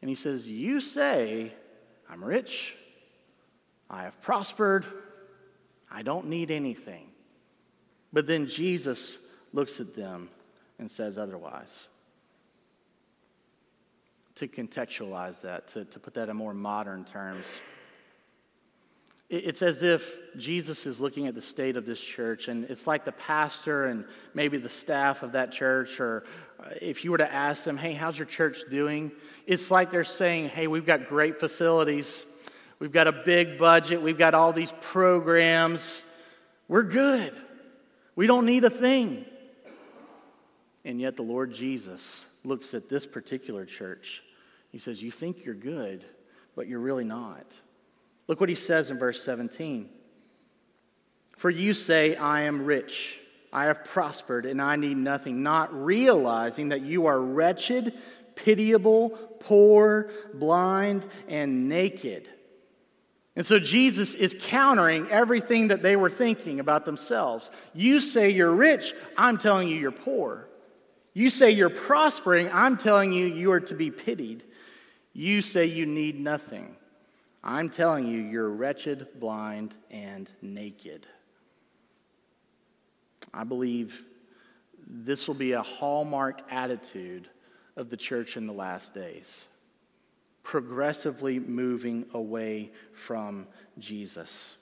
and 0.00 0.08
he 0.08 0.14
says, 0.14 0.46
You 0.46 0.78
say, 0.78 1.52
I'm 2.08 2.24
rich, 2.24 2.76
I 3.90 4.04
have 4.04 4.22
prospered, 4.22 4.86
I 5.90 6.02
don't 6.02 6.28
need 6.28 6.52
anything. 6.52 7.08
But 8.12 8.28
then 8.28 8.46
Jesus 8.46 9.18
looks 9.52 9.80
at 9.80 9.96
them 9.96 10.30
and 10.78 10.88
says 10.88 11.18
otherwise. 11.18 11.88
To 14.36 14.46
contextualize 14.46 15.40
that, 15.40 15.66
to, 15.72 15.84
to 15.84 15.98
put 15.98 16.14
that 16.14 16.28
in 16.28 16.36
more 16.36 16.54
modern 16.54 17.04
terms, 17.04 17.44
it's 19.28 19.62
as 19.62 19.82
if 19.82 20.16
Jesus 20.36 20.86
is 20.86 21.00
looking 21.00 21.26
at 21.26 21.34
the 21.34 21.42
state 21.42 21.76
of 21.76 21.84
this 21.84 22.00
church, 22.00 22.48
and 22.48 22.64
it's 22.66 22.86
like 22.86 23.04
the 23.04 23.12
pastor 23.12 23.86
and 23.86 24.04
maybe 24.34 24.56
the 24.58 24.70
staff 24.70 25.22
of 25.22 25.32
that 25.32 25.50
church, 25.50 25.98
or 25.98 26.24
uh, 26.60 26.68
if 26.80 27.04
you 27.04 27.10
were 27.10 27.18
to 27.18 27.32
ask 27.32 27.64
them, 27.64 27.76
hey, 27.76 27.92
how's 27.92 28.16
your 28.16 28.26
church 28.26 28.60
doing? 28.70 29.10
It's 29.46 29.70
like 29.70 29.90
they're 29.90 30.04
saying, 30.04 30.50
hey, 30.50 30.68
we've 30.68 30.86
got 30.86 31.08
great 31.08 31.40
facilities, 31.40 32.22
we've 32.78 32.92
got 32.92 33.08
a 33.08 33.12
big 33.12 33.58
budget, 33.58 34.00
we've 34.00 34.18
got 34.18 34.34
all 34.34 34.52
these 34.52 34.72
programs, 34.80 36.02
we're 36.68 36.84
good, 36.84 37.36
we 38.14 38.28
don't 38.28 38.46
need 38.46 38.64
a 38.64 38.70
thing. 38.70 39.24
And 40.84 41.00
yet 41.00 41.16
the 41.16 41.22
Lord 41.22 41.52
Jesus 41.52 42.24
looks 42.44 42.74
at 42.74 42.88
this 42.88 43.04
particular 43.06 43.64
church. 43.64 44.22
He 44.70 44.78
says, 44.78 45.02
You 45.02 45.10
think 45.10 45.44
you're 45.44 45.54
good, 45.54 46.04
but 46.54 46.68
you're 46.68 46.78
really 46.78 47.02
not. 47.02 47.44
Look 48.28 48.40
what 48.40 48.48
he 48.48 48.54
says 48.54 48.90
in 48.90 48.98
verse 48.98 49.22
17. 49.22 49.88
For 51.36 51.50
you 51.50 51.74
say, 51.74 52.16
I 52.16 52.42
am 52.42 52.64
rich, 52.64 53.20
I 53.52 53.64
have 53.64 53.84
prospered, 53.84 54.46
and 54.46 54.60
I 54.60 54.76
need 54.76 54.96
nothing, 54.96 55.42
not 55.42 55.72
realizing 55.72 56.70
that 56.70 56.80
you 56.80 57.06
are 57.06 57.20
wretched, 57.20 57.94
pitiable, 58.34 59.10
poor, 59.40 60.10
blind, 60.34 61.06
and 61.28 61.68
naked. 61.68 62.28
And 63.36 63.46
so 63.46 63.58
Jesus 63.58 64.14
is 64.14 64.34
countering 64.40 65.10
everything 65.10 65.68
that 65.68 65.82
they 65.82 65.94
were 65.94 66.08
thinking 66.08 66.58
about 66.58 66.86
themselves. 66.86 67.50
You 67.74 68.00
say 68.00 68.30
you're 68.30 68.54
rich, 68.54 68.94
I'm 69.16 69.36
telling 69.36 69.68
you 69.68 69.76
you're 69.76 69.92
poor. 69.92 70.48
You 71.12 71.28
say 71.28 71.50
you're 71.50 71.70
prospering, 71.70 72.50
I'm 72.50 72.78
telling 72.78 73.12
you 73.12 73.26
you 73.26 73.52
are 73.52 73.60
to 73.60 73.74
be 73.74 73.90
pitied. 73.90 74.42
You 75.12 75.42
say 75.42 75.66
you 75.66 75.84
need 75.84 76.18
nothing. 76.18 76.76
I'm 77.48 77.70
telling 77.70 78.08
you, 78.08 78.18
you're 78.18 78.50
wretched, 78.50 79.06
blind, 79.20 79.72
and 79.88 80.28
naked. 80.42 81.06
I 83.32 83.44
believe 83.44 84.02
this 84.84 85.28
will 85.28 85.36
be 85.36 85.52
a 85.52 85.62
hallmark 85.62 86.40
attitude 86.50 87.28
of 87.76 87.88
the 87.88 87.96
church 87.96 88.36
in 88.36 88.48
the 88.48 88.52
last 88.52 88.94
days. 88.94 89.44
Progressively 90.42 91.38
moving 91.38 92.06
away 92.14 92.72
from 92.92 93.46
Jesus. 93.78 94.56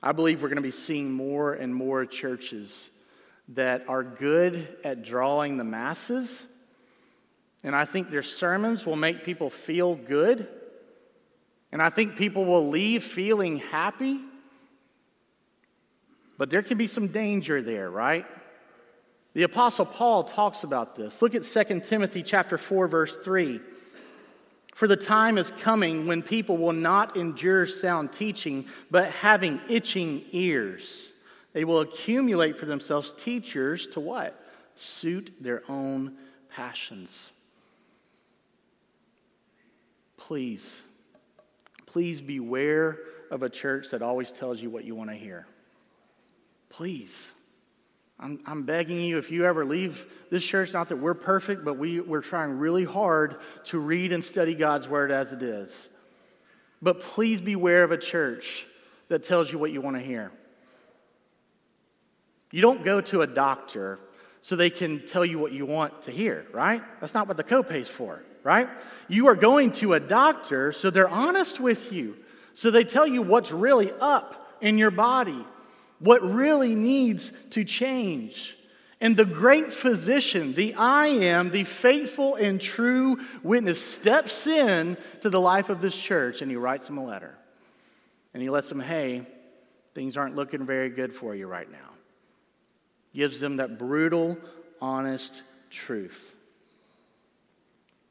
I 0.00 0.12
believe 0.12 0.42
we're 0.44 0.48
going 0.48 0.56
to 0.56 0.62
be 0.62 0.70
seeing 0.70 1.10
more 1.10 1.54
and 1.54 1.74
more 1.74 2.06
churches 2.06 2.88
that 3.48 3.84
are 3.88 4.04
good 4.04 4.76
at 4.84 5.02
drawing 5.02 5.56
the 5.56 5.64
masses. 5.64 6.46
And 7.64 7.74
I 7.74 7.84
think 7.84 8.10
their 8.10 8.22
sermons 8.22 8.86
will 8.86 8.94
make 8.94 9.24
people 9.24 9.50
feel 9.50 9.96
good. 9.96 10.46
And 11.74 11.82
I 11.82 11.90
think 11.90 12.14
people 12.14 12.44
will 12.44 12.68
leave 12.68 13.02
feeling 13.02 13.56
happy. 13.56 14.20
But 16.38 16.48
there 16.48 16.62
can 16.62 16.78
be 16.78 16.86
some 16.86 17.08
danger 17.08 17.62
there, 17.62 17.90
right? 17.90 18.24
The 19.32 19.42
apostle 19.42 19.84
Paul 19.84 20.22
talks 20.22 20.62
about 20.62 20.94
this. 20.94 21.20
Look 21.20 21.34
at 21.34 21.42
2 21.42 21.80
Timothy 21.80 22.22
chapter 22.22 22.56
4 22.58 22.86
verse 22.86 23.16
3. 23.16 23.60
For 24.76 24.86
the 24.86 24.96
time 24.96 25.36
is 25.36 25.50
coming 25.50 26.06
when 26.06 26.22
people 26.22 26.58
will 26.58 26.72
not 26.72 27.16
endure 27.16 27.66
sound 27.66 28.12
teaching, 28.12 28.66
but 28.92 29.10
having 29.10 29.60
itching 29.68 30.22
ears, 30.30 31.08
they 31.54 31.64
will 31.64 31.80
accumulate 31.80 32.56
for 32.56 32.66
themselves 32.66 33.12
teachers 33.18 33.88
to 33.88 34.00
what? 34.00 34.40
Suit 34.76 35.32
their 35.40 35.64
own 35.68 36.18
passions. 36.50 37.30
Please, 40.16 40.78
please 41.94 42.20
beware 42.20 42.98
of 43.30 43.44
a 43.44 43.48
church 43.48 43.90
that 43.90 44.02
always 44.02 44.32
tells 44.32 44.60
you 44.60 44.68
what 44.68 44.82
you 44.82 44.96
want 44.96 45.10
to 45.10 45.14
hear. 45.14 45.46
Please. 46.68 47.30
I'm, 48.18 48.40
I'm 48.46 48.64
begging 48.64 48.98
you, 48.98 49.18
if 49.18 49.30
you 49.30 49.44
ever 49.44 49.64
leave 49.64 50.04
this 50.28 50.42
church, 50.42 50.72
not 50.72 50.88
that 50.88 50.96
we're 50.96 51.14
perfect, 51.14 51.64
but 51.64 51.78
we, 51.78 52.00
we're 52.00 52.20
trying 52.20 52.58
really 52.58 52.82
hard 52.82 53.36
to 53.66 53.78
read 53.78 54.12
and 54.12 54.24
study 54.24 54.56
God's 54.56 54.88
word 54.88 55.12
as 55.12 55.32
it 55.32 55.40
is. 55.40 55.88
But 56.82 56.98
please 56.98 57.40
beware 57.40 57.84
of 57.84 57.92
a 57.92 57.98
church 57.98 58.66
that 59.06 59.22
tells 59.22 59.52
you 59.52 59.60
what 59.60 59.70
you 59.70 59.80
want 59.80 59.94
to 59.94 60.02
hear. 60.02 60.32
You 62.50 62.60
don't 62.60 62.84
go 62.84 63.00
to 63.02 63.22
a 63.22 63.26
doctor 63.28 64.00
so 64.40 64.56
they 64.56 64.70
can 64.70 65.06
tell 65.06 65.24
you 65.24 65.38
what 65.38 65.52
you 65.52 65.64
want 65.64 66.02
to 66.02 66.10
hear, 66.10 66.44
right? 66.52 66.82
That's 67.00 67.14
not 67.14 67.28
what 67.28 67.36
the 67.36 67.44
copay's 67.44 67.88
for, 67.88 68.20
right? 68.44 68.68
You 69.08 69.26
are 69.26 69.34
going 69.34 69.72
to 69.72 69.94
a 69.94 70.00
doctor 70.00 70.72
so 70.72 70.90
they're 70.90 71.08
honest 71.08 71.58
with 71.58 71.92
you. 71.92 72.16
So 72.54 72.70
they 72.70 72.84
tell 72.84 73.06
you 73.06 73.20
what's 73.22 73.50
really 73.50 73.90
up 74.00 74.56
in 74.60 74.78
your 74.78 74.92
body 74.92 75.44
what 75.98 76.22
really 76.22 76.74
needs 76.74 77.32
to 77.50 77.64
change. 77.64 78.56
And 79.00 79.16
the 79.16 79.24
great 79.24 79.72
physician, 79.72 80.54
the 80.54 80.74
I 80.74 81.06
am, 81.08 81.50
the 81.50 81.64
faithful 81.64 82.36
and 82.36 82.60
true 82.60 83.20
witness, 83.42 83.80
steps 83.80 84.46
in 84.46 84.96
to 85.22 85.30
the 85.30 85.40
life 85.40 85.70
of 85.70 85.80
this 85.80 85.96
church 85.96 86.42
and 86.42 86.50
he 86.50 86.56
writes 86.56 86.86
them 86.86 86.98
a 86.98 87.04
letter. 87.04 87.34
And 88.34 88.42
he 88.42 88.50
lets 88.50 88.68
them, 88.68 88.80
hey, 88.80 89.26
things 89.94 90.16
aren't 90.16 90.36
looking 90.36 90.66
very 90.66 90.90
good 90.90 91.14
for 91.14 91.34
you 91.34 91.46
right 91.46 91.70
now. 91.70 91.78
Gives 93.14 93.40
them 93.40 93.56
that 93.56 93.78
brutal, 93.78 94.36
honest 94.80 95.42
truth. 95.70 96.34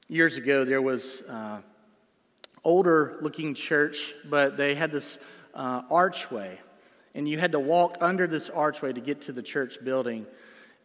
Years 0.10 0.38
ago, 0.38 0.66
there 0.66 0.82
was 0.82 1.22
uh, 1.24 1.62
older 2.64 3.18
looking 3.22 3.54
church, 3.54 4.14
but 4.30 4.58
they 4.58 4.76
had 4.76 4.92
this 4.92 5.18
uh, 5.54 5.84
archway 5.90 6.60
and 7.16 7.28
you 7.28 7.38
had 7.38 7.52
to 7.52 7.60
walk 7.60 7.98
under 8.02 8.28
this 8.28 8.50
archway 8.50 8.94
to 8.94 9.02
get 9.02 9.22
to 9.24 9.32
the 9.32 9.44
church 9.44 9.84
building. 9.84 10.26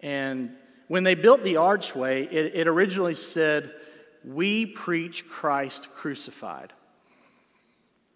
And 0.00 0.54
when 0.88 1.04
they 1.04 1.14
built 1.14 1.42
the 1.42 1.57
archway, 1.57 2.24
it, 2.24 2.54
it 2.54 2.68
originally 2.68 3.14
said, 3.14 3.72
We 4.24 4.66
preach 4.66 5.28
Christ 5.28 5.88
crucified. 5.94 6.72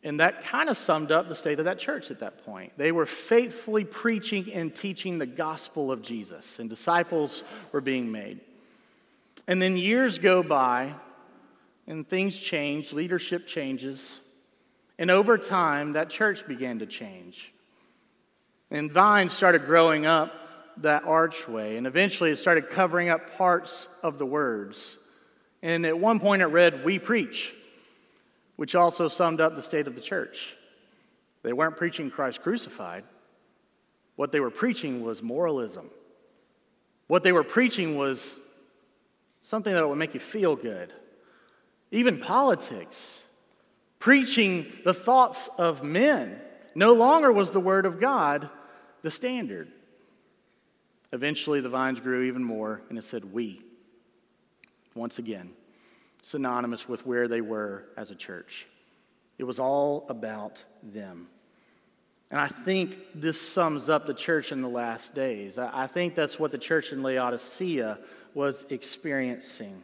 And 0.05 0.19
that 0.21 0.43
kind 0.43 0.69
of 0.69 0.77
summed 0.77 1.12
up 1.12 1.29
the 1.29 1.35
state 1.35 1.61
of 1.61 1.67
that 1.67 1.79
church 1.79 2.11
at 2.11 2.21
that 2.21 2.45
point. 2.45 2.73
They 2.77 2.91
were 2.91 3.07
faithfully 3.07 3.85
preaching 3.85 4.53
and 4.53 4.75
teaching 4.75 5.19
the 5.19 5.27
gospel 5.27 5.93
of 5.93 6.03
Jesus, 6.03 6.59
and 6.59 6.69
disciples 6.69 7.45
were 7.71 7.81
being 7.81 8.11
made. 8.11 8.41
And 9.46 9.61
then 9.61 9.76
years 9.76 10.18
go 10.18 10.42
by, 10.42 10.94
and 11.87 12.09
things 12.09 12.37
change, 12.37 12.92
leadership 12.92 13.46
changes, 13.46 14.18
and 14.98 15.11
over 15.11 15.37
time, 15.37 15.94
that 15.94 16.11
church 16.11 16.46
began 16.46 16.78
to 16.78 16.87
change. 16.87 17.52
And 18.70 18.92
vines 18.92 19.33
started 19.33 19.66
growing 19.66 20.07
up 20.07 20.33
that 20.78 21.05
archway, 21.05 21.76
and 21.76 21.87
eventually 21.87 22.31
it 22.31 22.37
started 22.37 22.68
covering 22.68 23.09
up 23.09 23.37
parts 23.37 23.88
of 24.02 24.18
the 24.18 24.26
words. 24.26 24.96
And 25.62 25.85
at 25.85 25.98
one 25.98 26.20
point 26.20 26.42
it 26.42 26.46
read, 26.46 26.85
We 26.85 26.98
preach, 26.98 27.55
which 28.57 28.74
also 28.74 29.09
summed 29.09 29.40
up 29.40 29.57
the 29.57 29.62
state 29.62 29.87
of 29.87 29.94
the 29.94 30.00
church. 30.00 30.57
They 31.42 31.52
weren't 31.52 31.76
preaching 31.76 32.11
Christ 32.11 32.42
crucified. 32.42 33.05
What 34.16 34.31
they 34.31 34.40
were 34.40 34.50
preaching 34.50 35.02
was 35.02 35.22
moralism. 35.22 35.90
What 37.09 37.22
they 37.22 37.33
were 37.33 37.44
preaching 37.44 37.96
was 37.96 38.37
something 39.42 39.72
that 39.72 39.88
would 39.88 39.98
make 39.98 40.14
you 40.14 40.20
feel 40.20 40.57
good. 40.57 40.92
Even 41.90 42.18
politics. 42.18 43.22
Preaching 43.98 44.72
the 44.85 44.94
thoughts 44.94 45.48
of 45.59 45.83
men. 45.83 46.40
No 46.74 46.92
longer 46.92 47.31
was 47.31 47.52
the 47.52 47.61
word 47.61 47.87
of 47.87 48.00
God 48.00 48.48
the 49.02 49.11
standard. 49.11 49.68
Eventually, 51.12 51.61
the 51.61 51.68
vines 51.68 52.00
grew 52.00 52.22
even 52.22 52.42
more, 52.42 52.81
and 52.88 52.98
it 52.98 53.05
said, 53.05 53.33
We. 53.33 53.61
Once 54.94 55.18
again, 55.18 55.50
synonymous 56.22 56.88
with 56.88 57.07
where 57.07 57.28
they 57.28 57.40
were 57.40 57.85
as 57.96 58.11
a 58.11 58.14
church. 58.14 58.66
It 59.38 59.44
was 59.44 59.59
all 59.59 60.07
about 60.09 60.64
them. 60.83 61.28
And 62.31 62.40
I 62.40 62.48
think 62.48 62.98
this 63.14 63.40
sums 63.40 63.90
up 63.90 64.07
the 64.07 64.14
church 64.14 64.52
in 64.52 64.62
the 64.62 64.68
last 64.68 65.14
days. 65.14 65.59
I 65.59 65.87
think 65.87 66.14
that's 66.14 66.38
what 66.38 66.50
the 66.50 66.59
church 66.59 66.92
in 66.92 67.02
Laodicea 67.02 67.98
was 68.35 68.64
experiencing. 68.71 69.83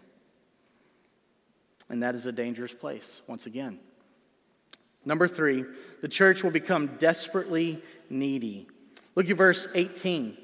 And 1.89 2.03
that 2.03 2.15
is 2.15 2.27
a 2.27 2.33
dangerous 2.33 2.75
place, 2.75 3.21
once 3.27 3.47
again. 3.47 3.79
Number 5.05 5.27
three, 5.27 5.65
the 6.03 6.09
church 6.09 6.45
will 6.45 6.51
become 6.51 6.89
desperately 6.99 7.83
needy. 8.11 8.69
Look 9.15 9.29
at 9.31 9.37
verse 9.37 9.69
18. 9.75 10.37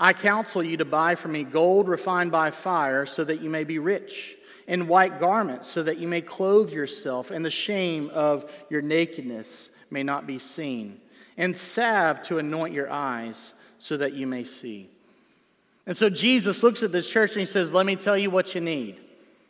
I 0.00 0.12
counsel 0.12 0.62
you 0.62 0.76
to 0.76 0.84
buy 0.84 1.16
from 1.16 1.32
me 1.32 1.44
gold 1.44 1.88
refined 1.88 2.30
by 2.30 2.50
fire 2.50 3.04
so 3.04 3.24
that 3.24 3.40
you 3.40 3.50
may 3.50 3.64
be 3.64 3.78
rich, 3.78 4.36
and 4.66 4.88
white 4.88 5.18
garments 5.18 5.70
so 5.70 5.82
that 5.82 5.98
you 5.98 6.06
may 6.06 6.20
clothe 6.20 6.70
yourself, 6.70 7.30
and 7.30 7.44
the 7.44 7.50
shame 7.50 8.10
of 8.10 8.50
your 8.70 8.82
nakedness 8.82 9.68
may 9.90 10.02
not 10.02 10.26
be 10.26 10.38
seen, 10.38 11.00
and 11.36 11.56
salve 11.56 12.22
to 12.22 12.38
anoint 12.38 12.74
your 12.74 12.90
eyes 12.90 13.54
so 13.78 13.96
that 13.96 14.12
you 14.12 14.26
may 14.26 14.44
see. 14.44 14.90
And 15.88 15.96
so 15.96 16.10
Jesus 16.10 16.62
looks 16.62 16.82
at 16.82 16.92
this 16.92 17.08
church 17.08 17.32
and 17.32 17.40
he 17.40 17.46
says, 17.46 17.72
Let 17.72 17.86
me 17.86 17.96
tell 17.96 18.16
you 18.16 18.30
what 18.30 18.54
you 18.54 18.60
need. 18.60 19.00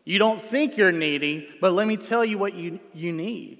You 0.04 0.20
don't 0.20 0.40
think 0.40 0.76
you're 0.76 0.92
needy, 0.92 1.48
but 1.60 1.72
let 1.72 1.86
me 1.86 1.96
tell 1.96 2.24
you 2.24 2.38
what 2.38 2.54
you, 2.54 2.78
you 2.94 3.12
need. 3.12 3.58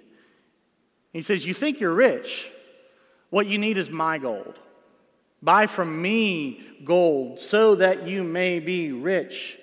He 1.13 1.21
says, 1.21 1.45
You 1.45 1.55
think 1.55 1.81
you're 1.81 1.93
rich. 1.93 2.51
What 3.31 3.47
you 3.49 3.59
need 3.59 3.79
is 3.79 3.91
my 3.91 4.17
gold. 4.19 4.55
Buy 5.43 5.67
from 5.67 6.01
me 6.01 6.61
gold 6.85 7.41
so 7.41 7.75
that 7.75 8.07
you 8.07 8.23
may 8.23 8.61
be 8.61 8.93
rich. 8.93 9.59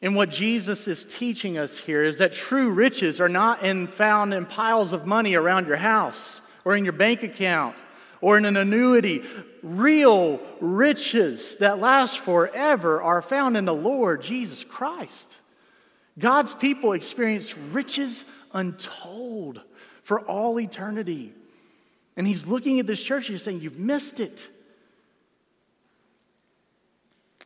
And 0.00 0.14
what 0.14 0.30
Jesus 0.30 0.86
is 0.86 1.04
teaching 1.04 1.58
us 1.58 1.76
here 1.76 2.04
is 2.04 2.18
that 2.18 2.32
true 2.32 2.70
riches 2.70 3.20
are 3.20 3.28
not 3.28 3.62
in, 3.64 3.88
found 3.88 4.32
in 4.32 4.46
piles 4.46 4.92
of 4.92 5.04
money 5.04 5.34
around 5.34 5.66
your 5.66 5.76
house 5.76 6.40
or 6.64 6.76
in 6.76 6.84
your 6.84 6.92
bank 6.92 7.24
account 7.24 7.74
or 8.22 8.38
in 8.38 8.46
an 8.46 8.56
annuity. 8.56 9.22
Real 9.62 10.40
riches 10.60 11.56
that 11.56 11.78
last 11.78 12.18
forever 12.18 13.02
are 13.02 13.20
found 13.20 13.58
in 13.58 13.66
the 13.66 13.74
Lord 13.74 14.22
Jesus 14.22 14.64
Christ. 14.64 15.36
God's 16.18 16.54
people 16.54 16.94
experience 16.94 17.56
riches 17.56 18.24
untold 18.52 19.60
for 20.02 20.20
all 20.20 20.58
eternity. 20.58 21.34
And 22.16 22.26
he's 22.26 22.46
looking 22.46 22.80
at 22.80 22.86
this 22.86 23.02
church 23.02 23.28
and 23.28 23.34
he's 23.34 23.42
saying, 23.42 23.60
You've 23.60 23.78
missed 23.78 24.20
it. 24.20 24.40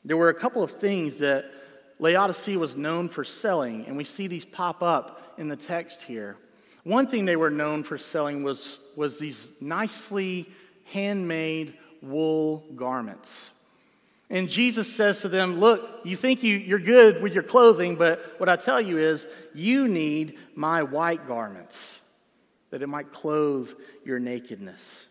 There 0.04 0.16
were 0.16 0.28
a 0.28 0.34
couple 0.34 0.62
of 0.62 0.72
things 0.72 1.18
that 1.18 1.50
Laodicea 1.98 2.58
was 2.58 2.76
known 2.76 3.08
for 3.08 3.24
selling, 3.24 3.86
and 3.86 3.96
we 3.96 4.04
see 4.04 4.26
these 4.26 4.44
pop 4.44 4.82
up 4.82 5.34
in 5.38 5.48
the 5.48 5.56
text 5.56 6.02
here. 6.02 6.36
One 6.84 7.08
thing 7.08 7.24
they 7.24 7.36
were 7.36 7.50
known 7.50 7.82
for 7.82 7.98
selling 7.98 8.44
was, 8.44 8.78
was 8.94 9.18
these 9.18 9.48
nicely 9.60 10.48
handmade 10.86 11.74
wool 12.02 12.64
garments. 12.74 13.50
And 14.28 14.48
Jesus 14.48 14.92
says 14.92 15.20
to 15.20 15.28
them, 15.28 15.60
Look, 15.60 16.00
you 16.04 16.16
think 16.16 16.42
you, 16.42 16.56
you're 16.56 16.78
good 16.78 17.22
with 17.22 17.34
your 17.34 17.42
clothing, 17.42 17.96
but 17.96 18.34
what 18.38 18.48
I 18.48 18.56
tell 18.56 18.80
you 18.80 18.98
is, 18.98 19.26
you 19.54 19.86
need 19.86 20.38
my 20.54 20.82
white 20.82 21.28
garments, 21.28 21.98
that 22.70 22.82
it 22.82 22.88
might 22.88 23.12
clothe 23.12 23.70
your 24.04 24.18
nakedness. 24.18 25.06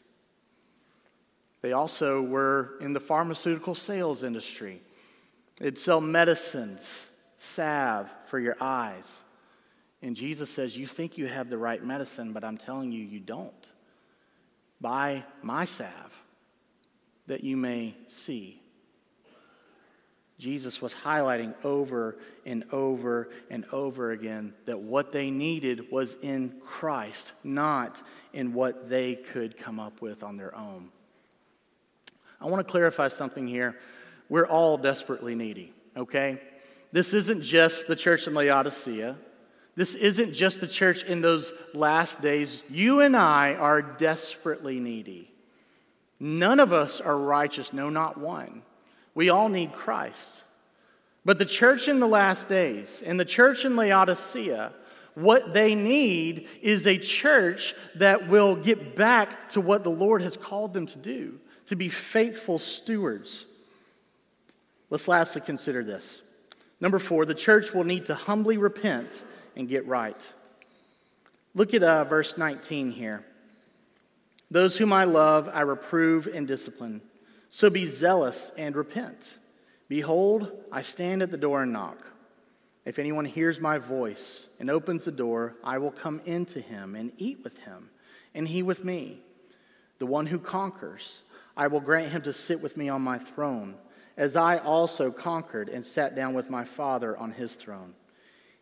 They 1.61 1.71
also 1.71 2.21
were 2.21 2.73
in 2.81 2.93
the 2.93 2.99
pharmaceutical 2.99 3.73
sales 3.73 4.21
industry. 4.21 4.81
They'd 5.57 5.77
sell 5.77 6.01
medicines, 6.01 7.07
salve 7.37 8.13
for 8.27 8.37
your 8.39 8.57
eyes. 8.59 9.21
And 10.01 10.15
Jesus 10.15 10.49
says, 10.49 10.75
You 10.77 10.87
think 10.87 11.17
you 11.17 11.27
have 11.27 11.49
the 11.49 11.57
right 11.57 11.83
medicine, 11.83 12.33
but 12.33 12.43
I'm 12.43 12.57
telling 12.57 12.91
you, 12.91 13.03
you 13.03 13.21
don't. 13.21 13.71
Buy 14.81 15.23
my 15.41 15.65
salve 15.65 16.23
that 17.27 17.43
you 17.43 17.57
may 17.57 17.95
see. 18.07 18.61
Jesus 20.37 20.81
was 20.81 20.93
highlighting 20.93 21.53
over 21.63 22.17
and 22.45 22.65
over 22.71 23.29
and 23.49 23.65
over 23.71 24.11
again 24.11 24.53
that 24.65 24.79
what 24.79 25.13
they 25.13 25.31
needed 25.31 25.91
was 25.91 26.17
in 26.21 26.59
Christ, 26.61 27.31
not 27.43 28.01
in 28.33 28.53
what 28.53 28.89
they 28.89 29.15
could 29.15 29.57
come 29.57 29.79
up 29.79 30.01
with 30.01 30.23
on 30.23 30.35
their 30.35 30.53
own. 30.53 30.89
I 32.41 32.47
want 32.47 32.65
to 32.67 32.69
clarify 32.69 33.07
something 33.07 33.47
here. 33.47 33.79
We're 34.27 34.47
all 34.47 34.77
desperately 34.77 35.35
needy, 35.35 35.73
okay? 35.95 36.41
This 36.91 37.13
isn't 37.13 37.41
just 37.41 37.87
the 37.87 37.95
church 37.95 38.27
in 38.27 38.33
Laodicea. 38.33 39.15
This 39.75 39.93
isn't 39.93 40.33
just 40.33 40.61
the 40.61 40.67
church 40.67 41.03
in 41.03 41.21
those 41.21 41.51
last 41.73 42.21
days. 42.21 42.63
You 42.69 43.01
and 43.01 43.15
I 43.15 43.55
are 43.55 43.81
desperately 43.81 44.79
needy. 44.79 45.29
None 46.19 46.61
of 46.61 46.71
us 46.71 47.01
are 47.01 47.17
righteous, 47.17 47.73
no, 47.73 47.89
not 47.89 48.17
one. 48.17 48.61
We 49.13 49.29
all 49.29 49.49
need 49.49 49.73
Christ. 49.73 50.43
But 51.25 51.39
the 51.39 51.45
church 51.45 51.87
in 51.87 51.99
the 51.99 52.07
last 52.07 52.47
days 52.47 53.03
and 53.05 53.19
the 53.19 53.25
church 53.25 53.65
in 53.65 53.75
Laodicea, 53.75 54.71
what 55.15 55.53
they 55.53 55.75
need 55.75 56.47
is 56.61 56.87
a 56.87 56.97
church 56.97 57.73
that 57.95 58.29
will 58.29 58.55
get 58.55 58.95
back 58.95 59.49
to 59.49 59.61
what 59.61 59.83
the 59.83 59.89
Lord 59.89 60.21
has 60.21 60.37
called 60.37 60.73
them 60.73 60.85
to 60.85 60.97
do, 60.97 61.39
to 61.65 61.75
be 61.75 61.89
faithful 61.89 62.59
stewards. 62.59 63.45
Let's 64.89 65.07
lastly 65.07 65.41
consider 65.41 65.83
this. 65.83 66.21
Number 66.79 66.99
four, 66.99 67.25
the 67.25 67.33
church 67.33 67.73
will 67.73 67.85
need 67.85 68.05
to 68.05 68.15
humbly 68.15 68.57
repent 68.57 69.09
and 69.55 69.67
get 69.67 69.87
right. 69.87 70.19
Look 71.53 71.73
at 71.73 71.83
uh, 71.83 72.03
verse 72.03 72.37
19 72.37 72.91
here. 72.91 73.25
Those 74.51 74.77
whom 74.77 74.93
I 74.93 75.05
love, 75.05 75.49
I 75.53 75.61
reprove 75.61 76.27
and 76.27 76.47
discipline. 76.47 77.01
So 77.49 77.69
be 77.69 77.85
zealous 77.85 78.51
and 78.57 78.75
repent. 78.75 79.33
Behold, 79.87 80.51
I 80.71 80.81
stand 80.81 81.21
at 81.21 81.31
the 81.31 81.37
door 81.37 81.63
and 81.63 81.71
knock. 81.71 82.05
If 82.85 82.99
anyone 82.99 83.25
hears 83.25 83.59
my 83.59 83.77
voice 83.77 84.47
and 84.59 84.69
opens 84.69 85.05
the 85.05 85.11
door, 85.11 85.55
I 85.63 85.77
will 85.77 85.91
come 85.91 86.21
into 86.25 86.59
him 86.61 86.95
and 86.95 87.11
eat 87.17 87.43
with 87.43 87.57
him, 87.59 87.89
and 88.33 88.47
he 88.47 88.61
with 88.61 88.83
me. 88.83 89.19
The 89.97 90.05
one 90.05 90.27
who 90.27 90.37
conquers, 90.37 91.19
I 91.57 91.67
will 91.67 91.79
grant 91.79 92.11
him 92.11 92.21
to 92.23 92.33
sit 92.33 92.61
with 92.61 92.77
me 92.77 92.89
on 92.89 93.01
my 93.01 93.17
throne, 93.17 93.75
as 94.17 94.35
I 94.35 94.57
also 94.57 95.11
conquered 95.11 95.69
and 95.69 95.85
sat 95.85 96.15
down 96.15 96.33
with 96.33 96.49
my 96.49 96.63
Father 96.63 97.17
on 97.17 97.31
his 97.31 97.53
throne. 97.53 97.93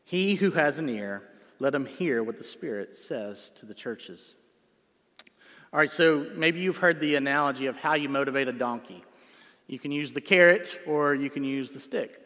He 0.03 0.35
who 0.35 0.51
has 0.51 0.77
an 0.77 0.89
ear, 0.89 1.23
let 1.59 1.73
him 1.73 1.85
hear 1.85 2.23
what 2.23 2.37
the 2.37 2.43
Spirit 2.43 2.97
says 2.97 3.51
to 3.55 3.65
the 3.65 3.73
churches. 3.73 4.35
All 5.71 5.79
right, 5.79 5.89
so 5.89 6.27
maybe 6.35 6.59
you've 6.59 6.77
heard 6.77 6.99
the 6.99 7.15
analogy 7.15 7.65
of 7.65 7.77
how 7.77 7.93
you 7.95 8.09
motivate 8.09 8.47
a 8.47 8.53
donkey. 8.53 9.03
You 9.67 9.79
can 9.79 9.91
use 9.91 10.13
the 10.13 10.21
carrot 10.21 10.79
or 10.85 11.15
you 11.15 11.29
can 11.29 11.43
use 11.43 11.71
the 11.71 11.79
stick. 11.79 12.23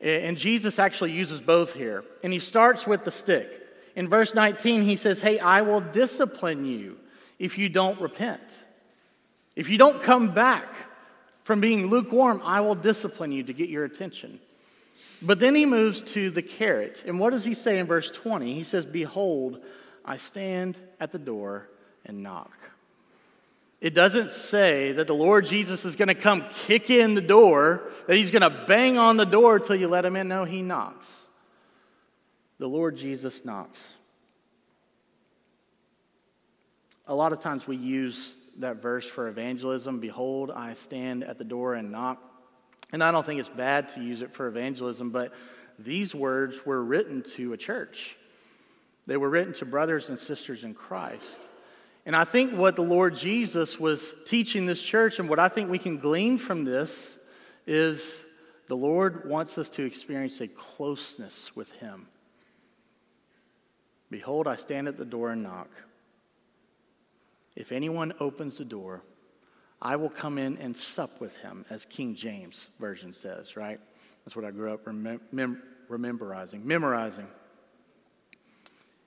And 0.00 0.36
Jesus 0.36 0.78
actually 0.78 1.12
uses 1.12 1.40
both 1.40 1.74
here. 1.74 2.04
And 2.24 2.32
he 2.32 2.38
starts 2.38 2.86
with 2.86 3.04
the 3.04 3.12
stick. 3.12 3.66
In 3.94 4.08
verse 4.08 4.34
19, 4.34 4.82
he 4.82 4.96
says, 4.96 5.20
Hey, 5.20 5.38
I 5.38 5.62
will 5.62 5.80
discipline 5.80 6.64
you 6.64 6.98
if 7.38 7.58
you 7.58 7.68
don't 7.68 8.00
repent. 8.00 8.42
If 9.56 9.68
you 9.68 9.78
don't 9.78 10.02
come 10.02 10.32
back 10.32 10.74
from 11.44 11.60
being 11.60 11.88
lukewarm, 11.88 12.40
I 12.44 12.60
will 12.60 12.74
discipline 12.74 13.30
you 13.30 13.42
to 13.44 13.52
get 13.52 13.68
your 13.68 13.84
attention. 13.84 14.40
But 15.22 15.38
then 15.38 15.54
he 15.54 15.66
moves 15.66 16.02
to 16.12 16.30
the 16.30 16.42
carrot. 16.42 17.02
And 17.06 17.18
what 17.18 17.30
does 17.30 17.44
he 17.44 17.54
say 17.54 17.78
in 17.78 17.86
verse 17.86 18.10
20? 18.10 18.54
He 18.54 18.62
says, 18.64 18.86
Behold, 18.86 19.62
I 20.04 20.16
stand 20.16 20.78
at 20.98 21.12
the 21.12 21.18
door 21.18 21.68
and 22.06 22.22
knock. 22.22 22.52
It 23.80 23.94
doesn't 23.94 24.30
say 24.30 24.92
that 24.92 25.06
the 25.06 25.14
Lord 25.14 25.46
Jesus 25.46 25.84
is 25.84 25.96
going 25.96 26.08
to 26.08 26.14
come 26.14 26.44
kick 26.50 26.90
in 26.90 27.14
the 27.14 27.22
door, 27.22 27.90
that 28.06 28.16
he's 28.16 28.30
going 28.30 28.42
to 28.42 28.64
bang 28.66 28.98
on 28.98 29.16
the 29.16 29.24
door 29.24 29.58
till 29.58 29.76
you 29.76 29.88
let 29.88 30.04
him 30.04 30.16
in. 30.16 30.28
No, 30.28 30.44
he 30.44 30.60
knocks. 30.60 31.24
The 32.58 32.68
Lord 32.68 32.96
Jesus 32.96 33.44
knocks. 33.44 33.94
A 37.06 37.14
lot 37.14 37.32
of 37.32 37.40
times 37.40 37.66
we 37.66 37.76
use 37.76 38.34
that 38.58 38.82
verse 38.82 39.06
for 39.06 39.28
evangelism 39.28 39.98
Behold, 39.98 40.50
I 40.50 40.74
stand 40.74 41.24
at 41.24 41.38
the 41.38 41.44
door 41.44 41.74
and 41.74 41.90
knock. 41.90 42.22
And 42.92 43.02
I 43.04 43.12
don't 43.12 43.24
think 43.24 43.40
it's 43.40 43.48
bad 43.48 43.90
to 43.90 44.02
use 44.02 44.22
it 44.22 44.32
for 44.32 44.46
evangelism, 44.46 45.10
but 45.10 45.32
these 45.78 46.14
words 46.14 46.64
were 46.66 46.82
written 46.82 47.22
to 47.36 47.52
a 47.52 47.56
church. 47.56 48.16
They 49.06 49.16
were 49.16 49.30
written 49.30 49.52
to 49.54 49.64
brothers 49.64 50.08
and 50.08 50.18
sisters 50.18 50.64
in 50.64 50.74
Christ. 50.74 51.36
And 52.06 52.16
I 52.16 52.24
think 52.24 52.52
what 52.52 52.76
the 52.76 52.82
Lord 52.82 53.16
Jesus 53.16 53.78
was 53.78 54.12
teaching 54.26 54.66
this 54.66 54.82
church, 54.82 55.18
and 55.18 55.28
what 55.28 55.38
I 55.38 55.48
think 55.48 55.70
we 55.70 55.78
can 55.78 55.98
glean 55.98 56.38
from 56.38 56.64
this, 56.64 57.16
is 57.66 58.24
the 58.66 58.76
Lord 58.76 59.28
wants 59.28 59.58
us 59.58 59.68
to 59.70 59.84
experience 59.84 60.40
a 60.40 60.48
closeness 60.48 61.54
with 61.54 61.72
Him. 61.72 62.06
Behold, 64.10 64.48
I 64.48 64.56
stand 64.56 64.88
at 64.88 64.96
the 64.96 65.04
door 65.04 65.30
and 65.30 65.42
knock. 65.42 65.70
If 67.54 67.72
anyone 67.72 68.12
opens 68.18 68.58
the 68.58 68.64
door, 68.64 69.02
I 69.82 69.96
will 69.96 70.10
come 70.10 70.38
in 70.38 70.58
and 70.58 70.76
sup 70.76 71.20
with 71.20 71.36
him, 71.38 71.64
as 71.70 71.84
King 71.84 72.14
James 72.14 72.68
Version 72.78 73.12
says, 73.12 73.56
right? 73.56 73.80
That's 74.24 74.36
what 74.36 74.44
I 74.44 74.50
grew 74.50 74.72
up 74.72 74.84
remem- 74.84 75.60
rememberizing, 75.88 76.64
memorizing. 76.64 77.26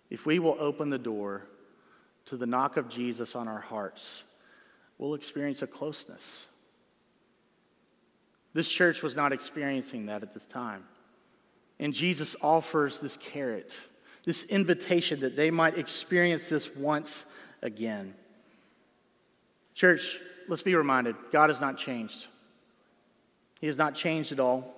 If 0.10 0.26
we 0.26 0.40
will 0.40 0.58
open 0.60 0.90
the 0.90 0.98
door, 0.98 1.44
to 2.26 2.38
the 2.38 2.46
knock 2.46 2.78
of 2.78 2.90
Jesus 2.90 3.36
on 3.36 3.48
our 3.48 3.60
hearts, 3.60 4.24
we'll 4.98 5.14
experience 5.14 5.62
a 5.62 5.68
closeness. 5.68 6.48
This 8.54 8.70
church 8.70 9.02
was 9.02 9.16
not 9.16 9.34
experiencing 9.34 10.06
that 10.06 10.24
at 10.24 10.34
this 10.34 10.46
time. 10.46 10.84
And 11.80 11.94
Jesus 11.94 12.36
offers 12.42 13.00
this 13.00 13.18
carrot, 13.18 13.74
this 14.24 14.44
invitation 14.44 15.22
that 15.22 15.36
they 15.36 15.52
might 15.52 15.78
experience 15.78 16.50
this 16.50 16.74
once 16.76 17.26
again. 17.62 18.14
Church, 19.74 20.20
let's 20.48 20.62
be 20.62 20.76
reminded 20.76 21.16
God 21.32 21.50
has 21.50 21.62
not 21.62 21.78
changed. 21.78 22.28
He 23.60 23.68
has 23.68 23.78
not 23.78 23.96
changed 23.96 24.32
at 24.32 24.40
all. 24.40 24.74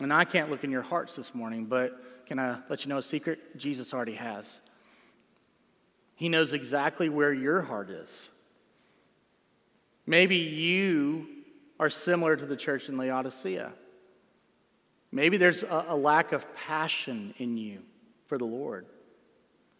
And 0.00 0.12
I 0.12 0.24
can't 0.24 0.48
look 0.48 0.64
in 0.64 0.70
your 0.70 0.82
hearts 0.82 1.16
this 1.16 1.34
morning, 1.34 1.64
but 1.64 2.26
can 2.26 2.38
I 2.38 2.58
let 2.68 2.84
you 2.84 2.88
know 2.88 2.98
a 2.98 3.02
secret? 3.02 3.58
Jesus 3.58 3.92
already 3.92 4.14
has. 4.14 4.60
He 6.14 6.28
knows 6.28 6.52
exactly 6.52 7.08
where 7.08 7.32
your 7.32 7.62
heart 7.62 7.90
is. 7.90 8.28
Maybe 10.06 10.36
you 10.36 11.26
are 11.78 11.90
similar 11.90 12.36
to 12.36 12.46
the 12.46 12.56
church 12.56 12.88
in 12.88 12.96
Laodicea. 12.96 13.72
Maybe 15.12 15.36
there's 15.36 15.62
a, 15.62 15.86
a, 15.88 15.96
lack 15.96 16.32
of 16.32 16.46
passion 16.54 17.34
in 17.38 17.56
you 17.56 17.82
for 18.26 18.36
the 18.36 18.44
Lord. 18.44 18.86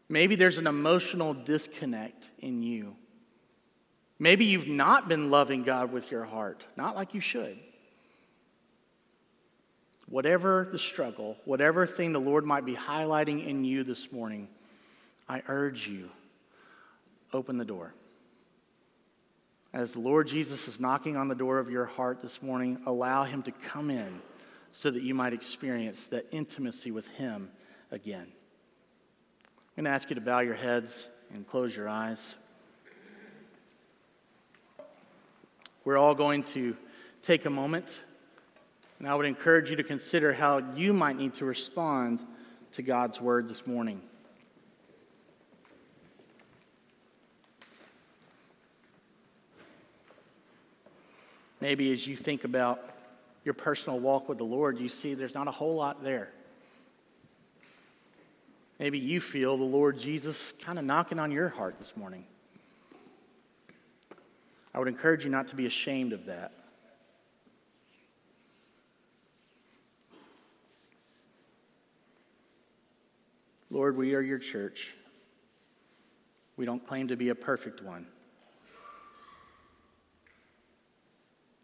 Maybe 0.08 0.36
there's 0.36 0.58
an 0.58 0.66
emotional 0.66 1.34
disconnect 1.34 2.30
in 2.38 2.62
you. 2.62 2.96
Maybe 4.18 4.46
you've 4.46 4.68
not 4.68 5.08
been 5.08 5.30
loving 5.30 5.62
God 5.62 5.92
with 5.92 6.10
your 6.10 6.24
heart, 6.24 6.66
not 6.76 6.96
like 6.96 7.14
you 7.14 7.20
should. 7.20 7.58
Whatever 10.08 10.68
the 10.72 10.78
struggle, 10.78 11.36
whatever 11.44 11.86
thing 11.86 12.12
the 12.12 12.20
Lord 12.20 12.44
might 12.44 12.64
be 12.64 12.74
highlighting 12.74 13.46
in 13.46 13.64
you 13.64 13.84
this 13.84 14.10
morning, 14.10 14.48
I 15.28 15.42
urge 15.46 15.86
you 15.86 16.08
open 17.32 17.58
the 17.58 17.64
door. 17.64 17.92
As 19.72 19.92
the 19.92 20.00
Lord 20.00 20.26
Jesus 20.26 20.66
is 20.66 20.80
knocking 20.80 21.16
on 21.16 21.28
the 21.28 21.34
door 21.34 21.58
of 21.58 21.70
your 21.70 21.84
heart 21.84 22.22
this 22.22 22.42
morning, 22.42 22.80
allow 22.86 23.24
him 23.24 23.42
to 23.42 23.52
come 23.52 23.90
in 23.90 24.22
so 24.72 24.90
that 24.90 25.02
you 25.02 25.14
might 25.14 25.34
experience 25.34 26.06
that 26.08 26.26
intimacy 26.30 26.90
with 26.90 27.06
him 27.08 27.50
again. 27.90 28.26
I'm 29.76 29.84
going 29.84 29.84
to 29.84 29.90
ask 29.90 30.08
you 30.08 30.14
to 30.14 30.22
bow 30.22 30.40
your 30.40 30.54
heads 30.54 31.06
and 31.32 31.46
close 31.46 31.76
your 31.76 31.88
eyes. 31.88 32.34
We're 35.88 35.96
all 35.96 36.14
going 36.14 36.42
to 36.42 36.76
take 37.22 37.46
a 37.46 37.50
moment, 37.50 37.98
and 38.98 39.08
I 39.08 39.14
would 39.14 39.24
encourage 39.24 39.70
you 39.70 39.76
to 39.76 39.82
consider 39.82 40.34
how 40.34 40.58
you 40.76 40.92
might 40.92 41.16
need 41.16 41.32
to 41.36 41.46
respond 41.46 42.22
to 42.72 42.82
God's 42.82 43.22
word 43.22 43.48
this 43.48 43.66
morning. 43.66 44.02
Maybe 51.62 51.90
as 51.90 52.06
you 52.06 52.16
think 52.16 52.44
about 52.44 52.84
your 53.46 53.54
personal 53.54 53.98
walk 53.98 54.28
with 54.28 54.36
the 54.36 54.44
Lord, 54.44 54.78
you 54.78 54.90
see 54.90 55.14
there's 55.14 55.32
not 55.32 55.48
a 55.48 55.52
whole 55.52 55.76
lot 55.76 56.04
there. 56.04 56.28
Maybe 58.78 58.98
you 58.98 59.22
feel 59.22 59.56
the 59.56 59.64
Lord 59.64 59.98
Jesus 59.98 60.52
kind 60.52 60.78
of 60.78 60.84
knocking 60.84 61.18
on 61.18 61.30
your 61.30 61.48
heart 61.48 61.76
this 61.78 61.96
morning. 61.96 62.26
I 64.78 64.80
would 64.80 64.86
encourage 64.86 65.24
you 65.24 65.30
not 65.30 65.48
to 65.48 65.56
be 65.56 65.66
ashamed 65.66 66.12
of 66.12 66.26
that. 66.26 66.52
Lord, 73.72 73.96
we 73.96 74.14
are 74.14 74.20
your 74.20 74.38
church. 74.38 74.94
We 76.56 76.64
don't 76.64 76.86
claim 76.86 77.08
to 77.08 77.16
be 77.16 77.30
a 77.30 77.34
perfect 77.34 77.82
one. 77.82 78.06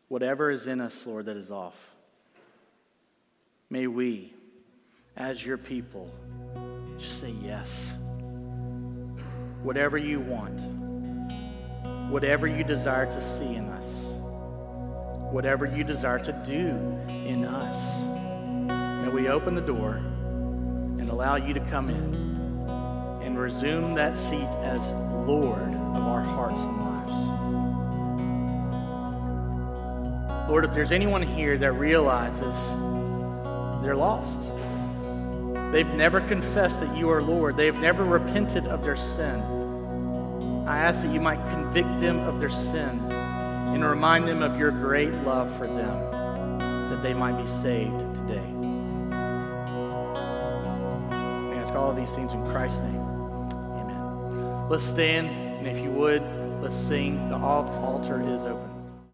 Whatever 0.08 0.50
is 0.50 0.66
in 0.66 0.80
us, 0.80 1.06
Lord, 1.06 1.26
that 1.26 1.36
is 1.36 1.52
off, 1.52 1.94
may 3.70 3.86
we, 3.86 4.34
as 5.16 5.46
your 5.46 5.56
people, 5.56 6.12
just 6.98 7.20
say 7.20 7.32
yes. 7.44 7.94
Whatever 9.62 9.98
you 9.98 10.18
want 10.18 10.83
whatever 12.10 12.46
you 12.46 12.64
desire 12.64 13.06
to 13.06 13.20
see 13.20 13.54
in 13.54 13.68
us, 13.70 14.04
whatever 15.32 15.66
you 15.66 15.84
desire 15.84 16.18
to 16.18 16.32
do 16.44 16.68
in 17.26 17.44
us, 17.44 18.04
may 19.04 19.08
we 19.12 19.28
open 19.28 19.54
the 19.54 19.60
door 19.60 19.94
and 19.94 21.08
allow 21.10 21.36
you 21.36 21.52
to 21.54 21.60
come 21.60 21.90
in 21.90 22.14
and 23.24 23.38
resume 23.38 23.94
that 23.94 24.16
seat 24.16 24.48
as 24.62 24.92
Lord 24.92 25.58
of 25.58 26.02
our 26.06 26.22
hearts 26.22 26.62
and 26.62 26.76
lives. 26.76 26.94
Lord, 30.48 30.64
if 30.64 30.72
there's 30.72 30.92
anyone 30.92 31.22
here 31.22 31.56
that 31.58 31.72
realizes 31.72 32.70
they're 33.82 33.96
lost, 33.96 34.40
they've 35.72 35.92
never 35.94 36.20
confessed 36.20 36.80
that 36.80 36.96
you 36.96 37.10
are 37.10 37.22
Lord, 37.22 37.56
they've 37.56 37.74
never 37.74 38.04
repented 38.04 38.66
of 38.66 38.84
their 38.84 38.96
sin, 38.96 39.40
I 40.66 40.78
ask 40.78 41.02
that 41.02 41.12
you 41.12 41.20
might 41.20 41.42
convict 41.50 42.00
them 42.00 42.20
of 42.20 42.40
their 42.40 42.50
sin 42.50 42.98
and 43.10 43.84
remind 43.84 44.26
them 44.26 44.40
of 44.42 44.58
your 44.58 44.70
great 44.70 45.12
love 45.12 45.54
for 45.58 45.66
them, 45.66 46.58
that 46.88 47.02
they 47.02 47.12
might 47.12 47.38
be 47.38 47.46
saved 47.46 47.98
today. 48.14 48.46
We 51.50 51.56
ask 51.58 51.74
all 51.74 51.90
of 51.90 51.96
these 51.96 52.14
things 52.14 52.32
in 52.32 52.42
Christ's 52.46 52.80
name. 52.80 52.96
Amen. 52.96 54.68
Let's 54.70 54.84
stand, 54.84 55.28
and 55.28 55.66
if 55.66 55.76
you 55.84 55.90
would, 55.90 56.22
let's 56.62 56.74
sing. 56.74 57.28
The 57.28 57.36
altar 57.36 58.22
is 58.22 58.46
open. 58.46 58.73